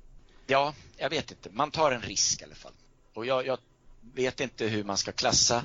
[0.47, 1.51] ja, jag vet inte.
[1.51, 2.73] Man tar en risk i alla fall.
[3.15, 3.59] Och jag, jag
[4.15, 5.65] vet inte hur man ska klassa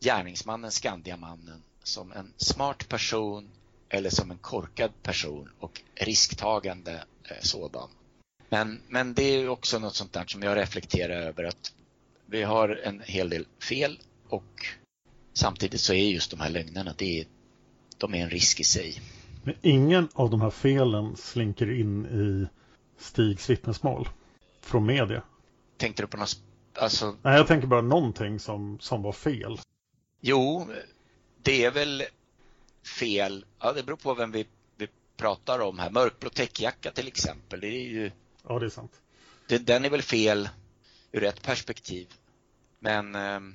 [0.00, 3.48] gärningsmannen, Skandiamannen, som en smart person
[3.90, 7.88] eller som en korkad person och risktagande eh, sådan.
[8.48, 11.72] Men, men det är också något sånt där som jag reflekterar över att
[12.26, 14.66] vi har en hel del fel och
[15.32, 17.26] samtidigt så är just de här lögnerna, det är,
[17.98, 19.00] de är en risk i sig.
[19.42, 22.48] Men ingen av de här felen slinker in i
[23.02, 24.08] Stigs vittnesmål
[24.60, 25.22] från media.
[25.76, 26.42] Tänkte du på något,
[26.74, 29.60] alltså Nej, jag tänker bara någonting som, som var fel.
[30.20, 30.68] Jo,
[31.42, 32.02] det är väl
[32.86, 33.44] fel.
[33.58, 35.90] Ja, det beror på vem vi, vi pratar om här.
[35.90, 37.60] Mörkblå täckjacka till exempel.
[37.60, 38.10] Det är ju,
[38.48, 38.92] Ja, det är sant.
[39.48, 40.48] det, den är väl fel
[41.12, 42.08] ur ett perspektiv.
[42.78, 43.54] Men ehm,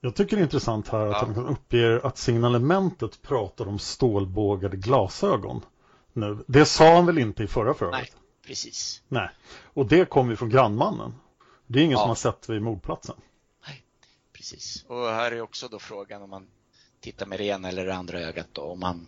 [0.00, 1.32] Jag tycker det är intressant här att Ja.
[1.34, 5.60] han uppger att signalementet pratar om stålbågade glasögon.
[6.12, 6.44] Nu.
[6.48, 7.98] Det sa han väl inte i förra förhöret?
[8.00, 8.12] nej,
[8.46, 9.02] precis.
[9.08, 9.28] Nej.
[9.62, 11.14] Och det kommer ju från grannmannen.
[11.66, 11.98] Det är ingen Ja.
[11.98, 13.16] som har sett vid mordplatsen.
[14.32, 14.84] Precis.
[14.88, 16.46] Och här är också då frågan om man
[17.00, 19.06] tittar med det ena eller det andra ögat då, om man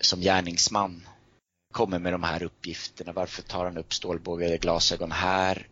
[0.00, 1.08] som gärningsman
[1.72, 3.12] kommer med de här uppgifterna.
[3.12, 5.66] Varför tar han upp stålbågade glasögon här?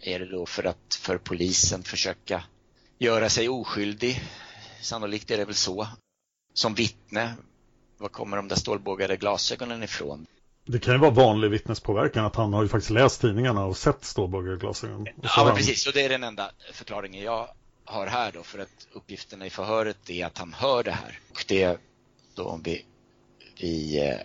[0.00, 2.44] Är det då för att för polisen försöka
[2.98, 4.22] göra sig oskyldig?
[4.82, 5.88] Sannolikt är det väl så.
[6.54, 7.34] Som vittne,
[7.98, 10.26] var kommer de där stålbågade glasögonen ifrån?
[10.66, 14.04] Det kan ju vara vanlig vittnespåverkan att han har ju faktiskt läst tidningarna och sett
[14.04, 15.06] stålbågade glasögon.
[15.06, 15.86] Ja, men han- precis.
[15.86, 17.48] Och det är den enda förklaringen jag
[17.88, 21.18] har här då, för att uppgifterna i förhöret är att han hör det här.
[21.30, 21.80] Och det,
[22.34, 22.84] då om vi,
[23.60, 24.18] vi eh,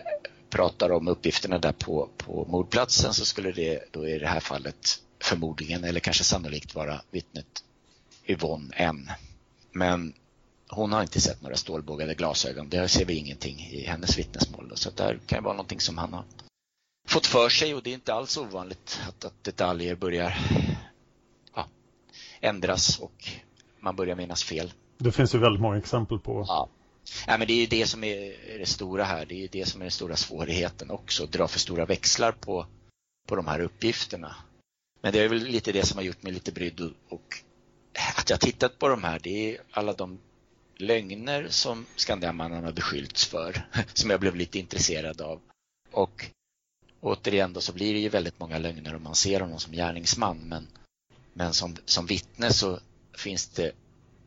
[0.50, 5.02] pratar om uppgifterna där på, på mordplatsen så skulle det då i det här fallet
[5.22, 7.64] förmodligen, eller kanske sannolikt vara vittnet
[8.26, 9.10] Yvonne N.
[9.72, 10.14] Men
[10.68, 12.68] hon har inte sett några stålbågade glasögon.
[12.68, 14.68] Det ser vi ingenting i hennes vittnesmål.
[14.68, 14.76] Då.
[14.76, 16.24] Så där det här kan det vara någonting som han har
[17.08, 20.38] fått för sig och det är inte alls ovanligt att, att detaljer börjar
[21.54, 21.66] ja,
[22.40, 23.28] ändras och
[23.84, 24.72] man börjar minnas fel.
[24.98, 26.44] Det finns ju väldigt många exempel på.
[26.48, 26.68] Ja.
[27.26, 29.26] Ja, men det är ju det som är det stora här.
[29.26, 31.24] Det är det som är den stora svårigheten också.
[31.24, 32.66] Att dra för stora växlar på,
[33.28, 34.36] på de här uppgifterna.
[35.00, 37.42] Men det är väl lite det som har gjort mig lite brydd och,
[38.16, 39.18] att jag tittat på de här.
[39.22, 40.18] Det är alla de
[40.76, 43.66] lögner som Skandiamannen har beskyllts för.
[43.92, 45.40] Som jag blev lite intresserad av.
[45.90, 46.26] Och
[47.00, 50.38] återigen då så blir det ju väldigt många lögner om man ser honom som gärningsman.
[50.38, 50.66] Men,
[51.32, 52.80] men som, som vittne så
[53.16, 53.72] finns det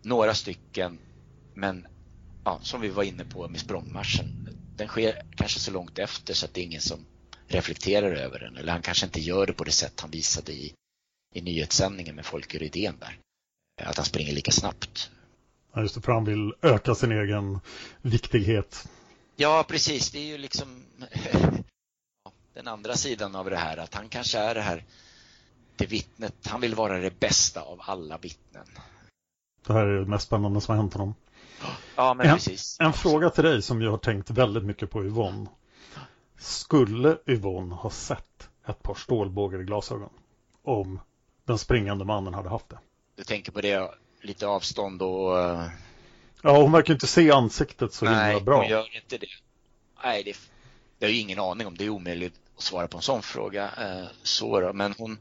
[0.01, 0.99] några stycken.
[1.53, 1.87] Men
[2.43, 4.49] ja, som vi var inne på med språngmarschen.
[4.75, 7.05] Den sker kanske så långt efter så att det är ingen som
[7.47, 8.57] reflekterar över den.
[8.57, 10.73] Eller han kanske inte gör det på det sätt han visade i,
[11.35, 13.17] i nyhetssändningen med Folke Rydén där.
[13.81, 15.11] Att han springer lika snabbt.
[15.73, 17.59] Ja, just det, för han vill öka sin egen
[18.01, 18.87] viktighet.
[19.35, 20.11] Ja, precis.
[20.11, 20.83] Det är ju liksom
[22.53, 23.77] den andra sidan av det här.
[23.77, 24.83] Att han kanske är det här
[25.77, 26.47] det vittnet.
[26.47, 28.65] Han vill vara det bästa av alla vittnen.
[29.67, 31.15] Det här är det mest spännande som har hänt honom.
[31.95, 32.77] Ja, men en, precis.
[32.79, 35.47] En fråga till dig som jag har tänkt väldigt mycket på Yvonne.
[36.39, 40.09] Skulle Yvonne ha sett ett par stålbågade glasögon
[40.63, 40.99] om
[41.45, 42.79] den springande mannen hade haft det?
[43.15, 45.39] Du tänker på det, lite avstånd och...
[45.39, 45.67] eh,
[46.41, 48.57] Ja, hon verkar inte se ansiktet så Nej, himla bra.
[48.57, 49.27] hon gör inte det.
[50.03, 50.35] Nej, det,
[50.99, 51.77] det har ju ingen aning om.
[51.77, 53.63] Det är omöjligt att svara på en sån fråga.
[53.77, 54.73] Eh, så då.
[54.73, 55.17] Men hon...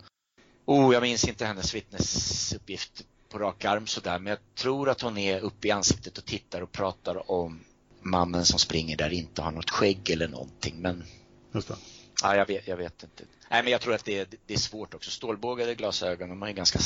[0.66, 4.18] Oh, jag minns inte hennes vittnesuppgift på rak arm sådär.
[4.18, 7.60] Men jag tror att hon är uppe i ansiktet och tittar och pratar om
[8.02, 10.74] mannen som springer där inte har något skägg eller någonting.
[10.78, 11.04] Men
[11.52, 11.76] Just det.
[12.22, 13.24] ja, jag, vet, jag vet inte.
[13.50, 15.10] Nej, men jag tror att det är, det är svårt också.
[15.10, 16.78] Stålbågade glasögon, de är ganska...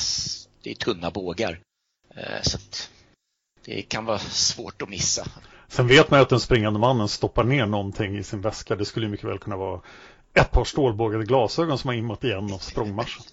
[0.63, 1.61] Det är tunna bågar.
[2.17, 2.59] Eh, så
[3.65, 5.27] det kan vara svårt att missa.
[5.69, 8.77] Sen vet man ju att den springande mannen stoppar ner någonting i sin väska.
[8.77, 9.81] Det skulle ju mycket väl kunna vara
[10.35, 13.25] ett par stålbågade glasögon som har immat igen av språngmarschen.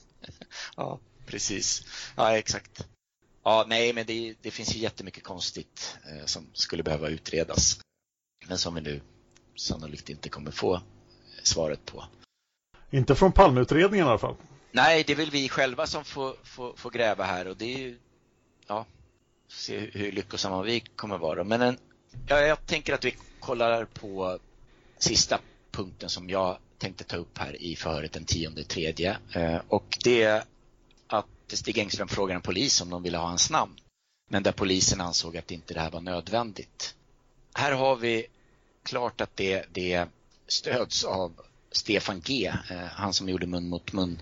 [0.76, 1.86] Ja, precis.
[2.16, 2.88] Ja, exakt.
[3.44, 7.80] Ja, nej, men det, det finns ju jättemycket konstigt eh, som skulle behöva utredas.
[8.48, 9.02] Men som vi nu
[9.56, 10.82] sannolikt inte kommer få
[11.44, 12.04] svaret på.
[12.90, 14.36] Inte från Palmeutredningen i alla fall.
[14.72, 17.78] Nej, det är väl vi själva som får, får, får gräva här och det är
[17.78, 18.00] ju,
[18.68, 18.86] ja,
[19.48, 21.44] se hur, hur lyckosamma vi kommer vara.
[21.44, 21.78] Men en,
[22.28, 24.40] ja, jag tänker att vi kollar på
[24.98, 25.40] sista
[25.72, 29.18] punkten som jag tänkte ta upp här i förhöret den tionde tredje.
[29.34, 30.44] Eh, och det är
[31.08, 33.80] att Stig Engström frågar en polis om de ville ha hans namn.
[34.30, 36.96] Men där polisen ansåg att inte det här var nödvändigt.
[37.54, 38.28] Här har vi
[38.84, 40.08] klart att det, det
[40.48, 41.34] stöds av
[41.72, 44.22] Stefan G, eh, han som gjorde mun mot mun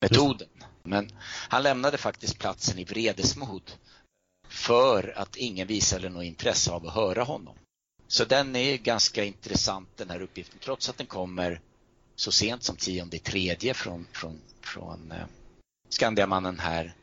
[0.00, 0.48] metoden.
[0.82, 1.12] Men
[1.48, 3.72] han lämnade faktiskt platsen i vredesmod
[4.48, 7.56] för att ingen visade något intresse av att höra honom.
[8.08, 11.60] Så den är ganska intressant den här uppgiften trots att den kommer
[12.16, 15.26] så sent som tionde tredje från, från, från eh,
[15.88, 16.94] Skandiamannen här.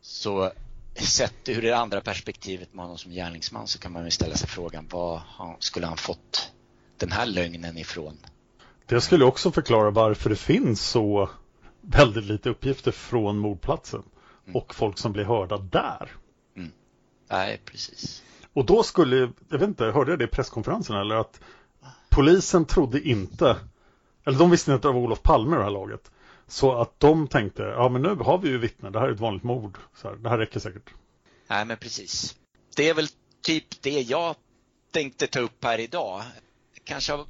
[0.00, 0.52] Så
[0.94, 4.48] sett ur det andra perspektivet med honom som gärningsman så kan man ju ställa sig
[4.48, 6.52] frågan vad han, skulle han fått
[6.96, 8.16] den här lögnen ifrån?
[8.86, 11.30] Det skulle också förklara varför det finns så
[11.80, 14.02] väldigt lite uppgifter från mordplatsen
[14.54, 16.12] och folk som blir hörda där.
[17.30, 18.22] Nej, precis.
[18.52, 19.16] Och då skulle,
[19.48, 21.40] jag vet inte, hörde jag det i presskonferensen eller att
[22.08, 23.56] polisen trodde inte,
[24.28, 26.10] eller de visste inte att det var Olof Palme i det här laget.
[26.46, 29.20] Så att de tänkte, ja men nu har vi ju vittnen, det här är ett
[29.20, 30.90] vanligt mord, så här, det här räcker säkert.
[31.46, 32.36] Nej, men precis.
[32.76, 33.08] Det är väl
[33.42, 34.36] typ det jag
[34.90, 36.22] tänkte ta upp här idag.
[36.84, 37.26] Kanske har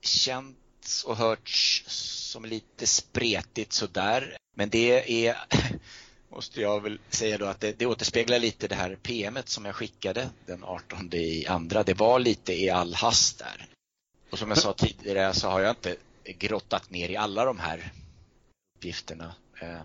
[0.00, 1.84] känts och hörts
[2.32, 4.36] som lite spretigt sådär.
[4.56, 5.36] Men det är,
[6.28, 9.74] måste jag väl säga då, att det, det återspeglar lite det här PMet som jag
[9.74, 11.82] skickade den 18 i andra.
[11.82, 13.66] Det var lite i all hast där.
[14.30, 15.96] Och som jag sa tidigare så har jag inte
[16.32, 17.92] grottat ner i alla de här
[18.76, 19.34] uppgifterna.
[19.60, 19.80] Eh,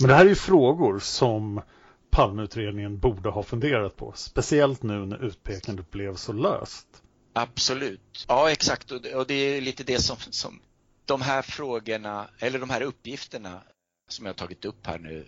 [0.00, 1.62] Men det här är ju frågor som
[2.10, 4.12] Palmeutredningen borde ha funderat på.
[4.16, 6.86] Speciellt nu när utpekandet blev så löst.
[7.32, 8.24] Absolut.
[8.28, 8.90] Ja, exakt.
[8.90, 10.60] Och det, är lite det som, som
[11.04, 13.62] de här frågorna, eller de här uppgifterna
[14.08, 15.26] som jag har tagit upp här nu,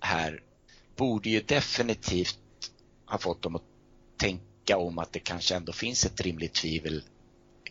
[0.00, 0.42] här,
[0.96, 2.38] borde ju definitivt
[3.06, 3.62] ha fått dem att
[4.16, 7.02] tänka om att det kanske ändå finns ett rimligt tvivel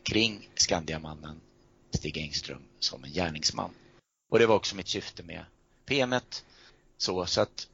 [0.04, 1.42] kring Skandiamannen
[1.92, 3.72] Stig Engström som en gärningsman.
[4.30, 5.46] Och det var också mitt syfte med
[5.86, 6.46] PMet.
[6.98, 7.68] Så, så att,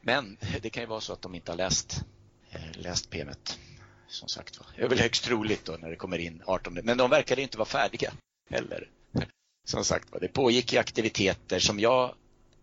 [0.00, 2.04] men det kan ju vara så att de inte har läst,
[2.50, 3.58] eh, läst PMet
[4.08, 4.66] som sagt var.
[4.76, 6.74] Det är väl högst troligt då när det kommer in 18.
[6.82, 8.12] Men de verkade inte vara färdiga
[8.50, 8.88] heller.
[9.64, 12.14] Som sagt var, det pågick ju aktiviteter som jag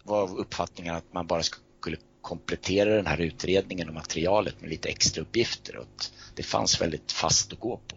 [0.04, 4.90] var av uppfattningen att man bara skulle komplettera den här utredningen och materialet med lite
[4.90, 7.96] extra uppgifter och att det fanns väldigt fast att gå på.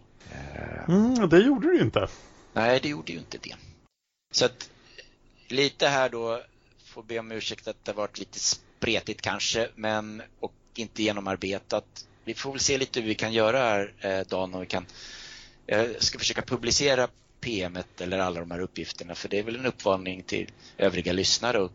[0.87, 2.07] Mm, det gjorde det ju inte.
[2.53, 3.55] Nej, det gjorde ju inte det.
[4.31, 4.69] Så att
[5.47, 6.41] lite här då
[6.85, 12.07] får be om ursäkt att det varit lite spretigt kanske, men och inte genomarbetat.
[12.25, 14.85] Vi får väl se lite hur vi kan göra här, eh, Dan, och vi kan
[15.67, 17.07] jag ska försöka publicera
[17.39, 21.65] PMet eller alla de här uppgifterna, för det är väl en uppmaning till övriga lyssnare
[21.65, 21.71] att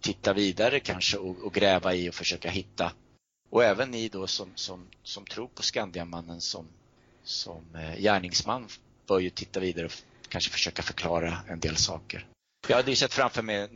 [0.00, 2.92] titta vidare kanske och, och gräva i och försöka hitta.
[3.50, 6.66] Och även ni då som, som, som tror på Skandiamannen som,
[7.24, 8.68] som eh, gärningsman
[9.06, 9.92] bör ju titta vidare och
[10.28, 12.26] kanske försöka förklara en del saker.
[12.68, 13.68] Jag hade ju sett framför mig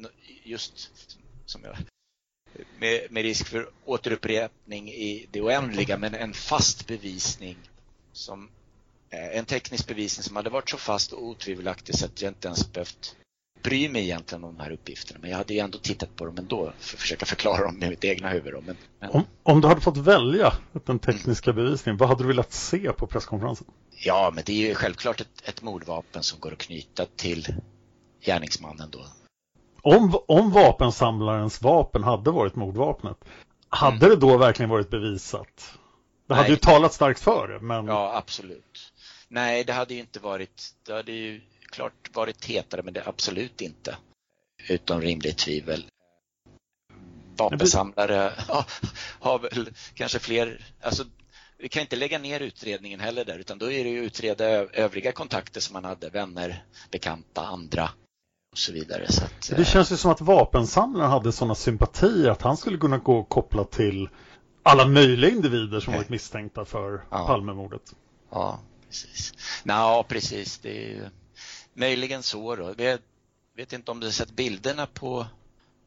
[0.44, 0.90] just
[1.46, 1.76] som jag
[2.78, 7.56] med, med risk för återupprepning i det oändliga, men en fast bevisning
[8.12, 8.48] som
[9.10, 12.48] eh, en teknisk bevisning som hade varit så fast och otvivelaktig så att jag inte
[12.48, 13.16] ens behövt
[13.64, 15.20] bry mig egentligen om de här uppgifterna.
[15.22, 17.88] Men jag hade ju ändå tittat på dem ändå för att försöka förklara dem med
[17.90, 18.54] mitt egna huvud.
[18.66, 19.10] Men, men...
[19.10, 23.06] Om, om du hade fått välja den tekniska bevisningen, vad hade du velat se på
[23.06, 23.66] presskonferensen?
[23.90, 27.54] Ja, men det är ju självklart ett, ett mordvapen som går att knyta till
[28.20, 29.06] gärningsmannen då.
[29.82, 33.16] Om, om vapensamlarens vapen hade varit mordvapnet,
[33.68, 34.08] hade Mm.
[34.10, 35.70] det då verkligen varit bevisat
[36.28, 36.50] Det hade Nej.
[36.50, 38.92] ju talat starkt för det, men Ja, absolut.
[39.28, 41.40] Nej, det hade ju inte varit, det hade ju
[41.74, 43.96] klart varit hetare, men det absolut inte.
[44.68, 45.84] Utom rimligt tvivel.
[47.36, 48.64] Vapensamlare ja,
[49.20, 51.04] har väl kanske fler, alltså
[51.58, 55.12] vi kan inte lägga ner utredningen heller där, utan då är det ju utreda övriga
[55.12, 57.90] kontakter som man hade, vänner, bekanta, andra
[58.52, 59.12] och så vidare.
[59.12, 62.98] Så att, det känns ju som att vapensamlaren hade sådana sympatier att han skulle kunna
[62.98, 64.08] gå och koppla till
[64.62, 67.26] alla möjliga individer som varit misstänkta för Ja.
[67.26, 67.94] Palmemordet.
[68.30, 69.32] Ja, precis.
[69.64, 70.58] Ja, precis.
[70.58, 71.08] Det är ju
[71.74, 72.74] möjligen så då.
[72.76, 72.98] Jag
[73.56, 75.26] vet inte om du har sett bilderna på,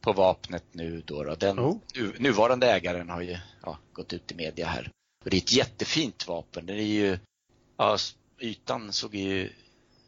[0.00, 1.24] på vapnet nu då.
[1.24, 1.34] då.
[1.34, 1.80] Den Jo.
[1.94, 4.90] nu, nuvarande ägaren har ju ja, gått ut i media här.
[5.24, 6.66] Och det är ett jättefint vapen.
[6.66, 7.18] Det är ju,
[7.76, 7.96] ja,
[8.40, 9.52] ytan såg ju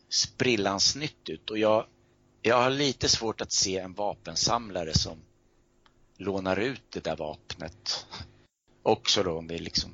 [0.08, 1.86] sprillans nytt ut och jag,
[2.42, 5.18] jag har lite svårt att se en vapensamlare som
[6.16, 8.06] lånar ut det där vapnet.
[8.82, 9.90] Också då om vi liksom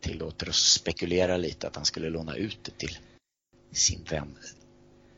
[0.00, 2.98] tillåter oss spekulera lite att han skulle låna ut det till
[3.72, 4.38] sin vän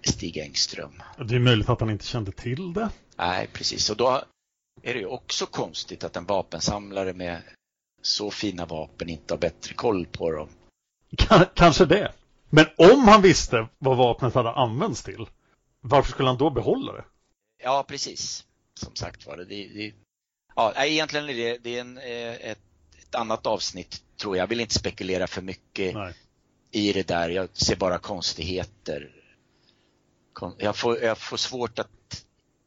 [0.06, 1.02] Stig Engström.
[1.28, 2.90] Det är möjligt att han inte kände till det.
[3.16, 3.90] Nej, precis.
[3.90, 4.22] Och då
[4.82, 7.42] är det ju också konstigt att en vapensamlare med
[8.02, 10.48] så fina vapen inte har bättre koll på dem.
[11.28, 12.12] K- kanske det.
[12.50, 15.26] Men om han visste vad vapnet hade använts till,
[15.80, 17.04] varför skulle han då behålla det?
[17.62, 18.44] Ja, precis.
[18.74, 19.44] Som sagt var det.
[19.44, 19.92] det,
[20.54, 22.58] ja, egentligen är det, det är en, eh, ett,
[22.98, 24.42] ett annat avsnitt tror jag.
[24.42, 26.14] Jag vill inte spekulera för mycket Nej.
[26.70, 27.28] i det där.
[27.28, 29.15] Jag ser bara konstigheter.
[30.58, 32.24] Jag får, jag får svårt att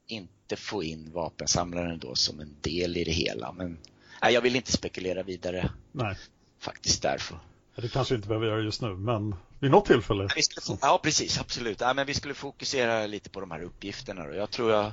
[0.08, 3.52] inte få in vapensamlaren då som en del i det hela.
[3.52, 3.78] Men
[4.22, 6.16] nej, jag vill inte spekulera vidare Nej,
[6.60, 7.40] faktiskt därför.
[7.76, 10.28] det kanske inte behöver göra just nu, men vid något tillfälle.
[10.62, 11.82] Få- ja, precis, absolut.
[11.82, 14.26] Ja, men vi skulle fokusera lite på de här uppgifterna.
[14.28, 14.34] Då.
[14.34, 14.92] Jag tror jag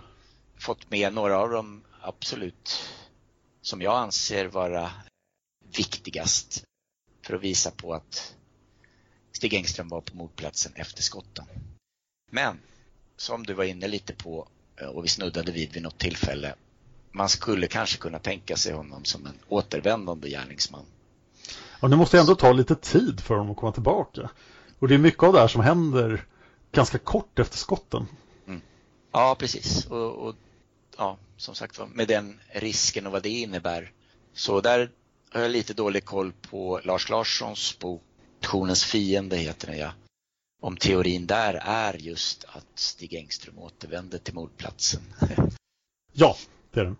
[0.58, 2.88] fått med några av dem absolut
[3.62, 4.90] som jag anser vara
[5.76, 6.64] viktigast
[7.26, 8.34] för att visa på att
[9.32, 11.44] Stig Engström var på mordplatsen efter skotten.
[12.30, 12.58] Men
[13.16, 16.54] som du var inne lite på eh, och vi snuddade vid vid något tillfälle.
[17.12, 20.84] Man skulle kanske kunna tänka sig honom som en återvändande gärningsman.
[21.80, 24.30] Och det måste ändå ta lite tid för honom att komma tillbaka.
[24.78, 26.24] Och det är mycket av det här som händer
[26.72, 28.06] ganska kort efter skotten.
[29.12, 29.86] Ja, precis.
[29.86, 30.34] Och, och
[30.96, 33.92] ja, som sagt med den risken och vad det innebär.
[34.32, 34.90] Så där
[35.30, 38.02] har jag lite dålig koll på Lars Larssons bok
[38.40, 39.90] Nationens fiende heter den ja.
[40.62, 45.02] Om teorin där är just att Stig Engström återvänder till mordplatsen.
[46.18, 46.36] Ja,
[46.72, 46.94] det är det.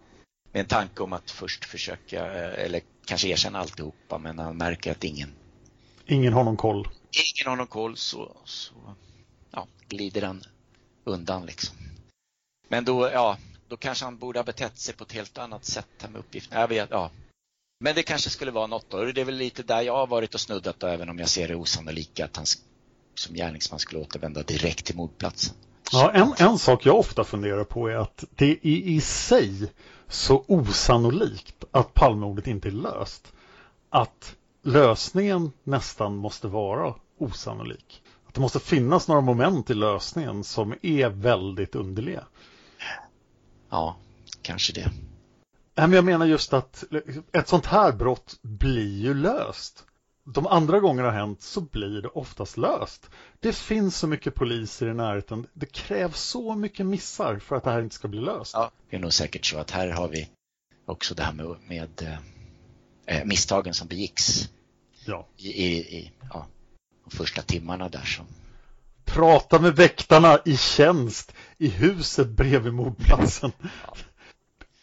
[0.53, 5.05] Med en tanke om att först försöka, eller kanske erkänna alltihopa, men han märker att
[5.05, 5.33] ingen,
[6.07, 6.89] Ingen har någon koll.
[7.11, 8.75] ingen har någon koll så, så
[9.51, 10.43] ja, glider han
[11.05, 11.77] undan liksom.
[12.69, 13.39] Men då, ja,
[13.69, 16.61] då kanske han borde ha betett sig på ett helt annat sätt här med uppgifterna.
[16.61, 17.11] Jag vet, ja.
[17.81, 19.05] Men det kanske skulle vara något då.
[19.05, 21.49] Det är väl lite där jag har varit och snuddat då, även om jag ser
[21.49, 22.47] det osannolika att han
[23.19, 25.57] som gärningsman skulle återvända direkt till mordplatsen.
[25.93, 29.73] Ja, en, en sak jag ofta funderar på är att det är i sig
[30.09, 33.33] så osannolikt att Palmemordet inte är löst.
[33.91, 38.03] Att lösningen nästan måste vara osannolik.
[38.29, 42.25] Att det måste finnas några moment i lösningen som är väldigt underliga.
[43.71, 43.97] Ja,
[44.43, 44.91] kanske det.
[45.75, 46.85] Men jag menar just att
[47.33, 49.85] ett sånt här brott blir ju löst.
[50.29, 53.11] De andra gånger det har hänt så blir det oftast löst.
[53.41, 55.47] Det finns så mycket poliser i närheten.
[55.53, 58.55] Det krävs så mycket missar för att det här inte ska bli löst.
[58.55, 60.29] Ja, det är nog säkert så att här har vi
[60.87, 62.19] också det här med, med
[63.07, 64.49] eh, misstagen som begicks
[65.05, 65.27] Ja.
[65.37, 66.47] i, i, i ja,
[67.05, 68.27] de första timmarna där som
[69.05, 73.53] Prata med väktarna i tjänst i huset bredvid mordplatsen.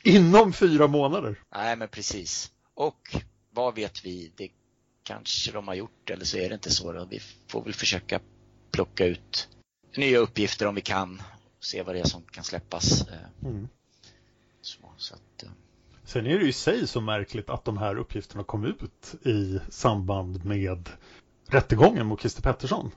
[0.03, 1.39] Inom fyra månader.
[1.55, 2.51] Nej, men precis.
[2.73, 3.15] Och
[3.49, 4.31] vad vet vi?
[4.35, 4.49] Det
[5.03, 6.91] kanske de har gjort eller så är det inte så.
[6.93, 7.05] Då.
[7.05, 8.19] Vi får väl försöka
[8.71, 9.49] plocka ut
[9.97, 11.21] nya uppgifter om vi kan.
[11.59, 13.01] Se vad det är som kan släppas.
[13.07, 13.67] Eh, Mm.
[14.61, 15.49] Så, så att, eh,
[16.05, 19.59] Sen är det ju i sig så märkligt att de här uppgifterna kom ut i
[19.69, 20.89] samband med
[21.47, 22.91] rättegången mot Christer Pettersson.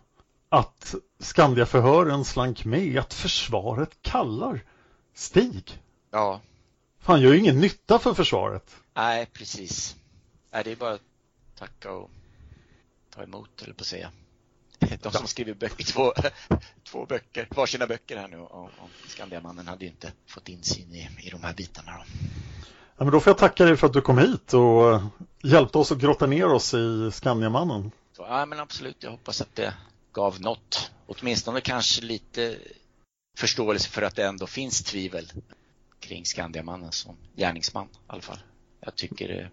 [0.48, 4.64] Att Skandiaförhören slank med att försvaret kallar
[5.14, 5.82] Stig.
[6.10, 6.40] ja,
[7.02, 8.76] Han gör ju ingen nytta för försvaret.
[8.94, 9.96] nej precis.
[10.52, 10.98] Nej, det är bara
[11.58, 12.10] tacka och
[13.10, 14.12] ta emot, eller på att säga.
[15.02, 16.12] De som skriver böcker, två,
[16.84, 21.08] två böcker, varsina böcker här nu om, om Skandiamannen hade ju inte fått insyn i,
[21.22, 21.92] i de här bitarna.
[21.92, 22.04] Då.
[22.98, 25.00] Ja, men då får jag tacka dig för att du kom hit och
[25.42, 27.90] hjälpte oss att grotta ner oss i Skandiamannen.
[28.12, 29.74] Så, ja, men absolut, jag hoppas att det
[30.12, 30.90] gav något.
[31.06, 32.58] Åtminstone kanske lite
[33.38, 35.32] förståelse för att det ändå finns tvivel
[36.00, 38.38] kring Skandiamannen som gärningsman i alla fall.
[38.80, 39.50] Jag tycker det,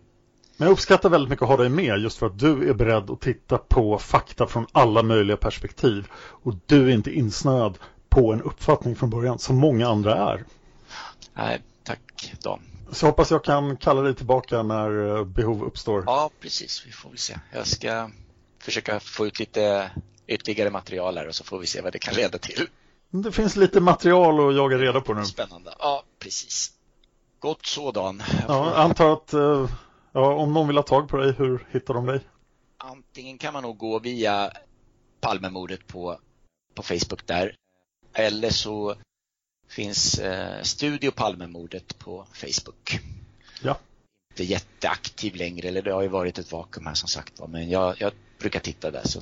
[0.58, 3.10] Men jag uppskattar väldigt mycket att ha dig med just för att du är beredd
[3.10, 6.08] att titta på fakta från alla möjliga perspektiv.
[6.16, 7.78] Och du är inte insnöad
[8.10, 10.44] på en uppfattning från början som många andra är.
[11.34, 12.60] Nej, tack Dan.
[12.92, 16.04] Så hoppas jag kan kalla dig tillbaka när eh, behov uppstår.
[16.06, 16.84] Ja, precis.
[16.88, 17.40] Vi får väl se.
[17.54, 18.10] Jag ska
[18.60, 19.92] försöka få ut lite
[20.28, 22.68] ytterligare material här och så får vi se vad det kan leda till.
[23.10, 25.26] Det finns lite material att jaga reda på nu.
[25.26, 25.74] Spännande.
[25.80, 26.72] Ja, precis.
[27.40, 28.24] Gott så Dan.
[28.48, 29.70] Ja, jag antar att eh,
[30.14, 32.20] ja, om någon vill ha tag på dig, hur hittar de dig?
[32.78, 34.52] Antingen kan man nog gå via
[35.20, 36.20] Palmemordet på,
[36.74, 37.56] på Facebook där.
[38.14, 38.96] Eller så
[39.68, 43.00] finns eh, Studio Palmemordet på Facebook.
[43.62, 43.80] Ja.
[44.32, 47.70] Inte jätteaktiv längre, eller det har ju varit ett vakuum här som sagt var, men
[47.70, 49.08] jag, jag brukar titta där.
[49.08, 49.22] Så.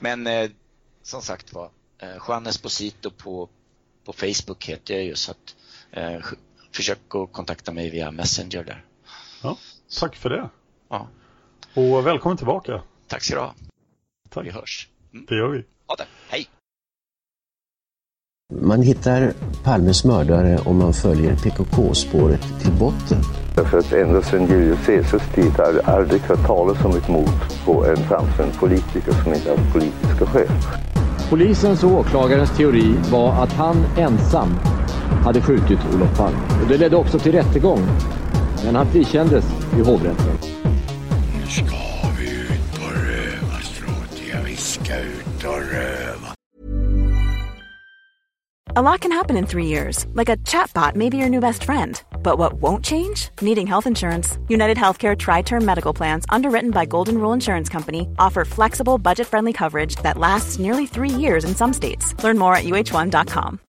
[0.00, 0.50] Men eh,
[1.02, 3.48] som sagt var, eh, Juan Esposito på,
[4.04, 5.56] på Facebook heter jag ju så att
[5.90, 6.20] eh,
[6.72, 8.84] försök att kontakta mig via Messenger där.
[9.42, 9.58] Ja,
[10.00, 10.48] tack för det.
[10.88, 11.08] Ja.
[11.74, 12.82] Och välkommen tillbaka.
[13.08, 13.54] Tack ska du ha.
[14.30, 14.46] Tack.
[14.46, 14.88] Vi hörs.
[15.28, 15.64] Det gör vi.
[15.88, 16.06] Ja, det.
[16.28, 16.46] Hej!
[18.54, 19.32] Man hittar
[19.64, 23.18] Palmes mördare om man följer PKK-spåret till botten.
[23.56, 27.64] Därför att ända sedan Julius Caesars tid har det aldrig hört talas om ett mord
[27.64, 30.48] på en framstående politiker som inte haft politiska skäl.
[31.30, 34.48] Polisens och åklagarens teori var att han ensam
[35.24, 36.38] hade skjutit Olof Palme.
[36.62, 37.80] Och det ledde också till rättegång.
[38.66, 39.44] Men han frikändes
[39.78, 40.38] i hovrätten.
[41.34, 41.76] Nu ska
[42.18, 44.22] vi ut på rövarstråt.
[44.32, 46.34] Ja, vi ska ut och röva.
[48.76, 51.64] A lot can happen in three years, like a chatbot may be your new best
[51.64, 52.02] friend.
[52.22, 53.30] But what won't change?
[53.40, 54.38] Needing health insurance.
[54.48, 59.28] United Healthcare Tri Term Medical Plans, underwritten by Golden Rule Insurance Company, offer flexible, budget
[59.28, 62.14] friendly coverage that lasts nearly three years in some states.
[62.24, 63.60] Learn more at uh1.com.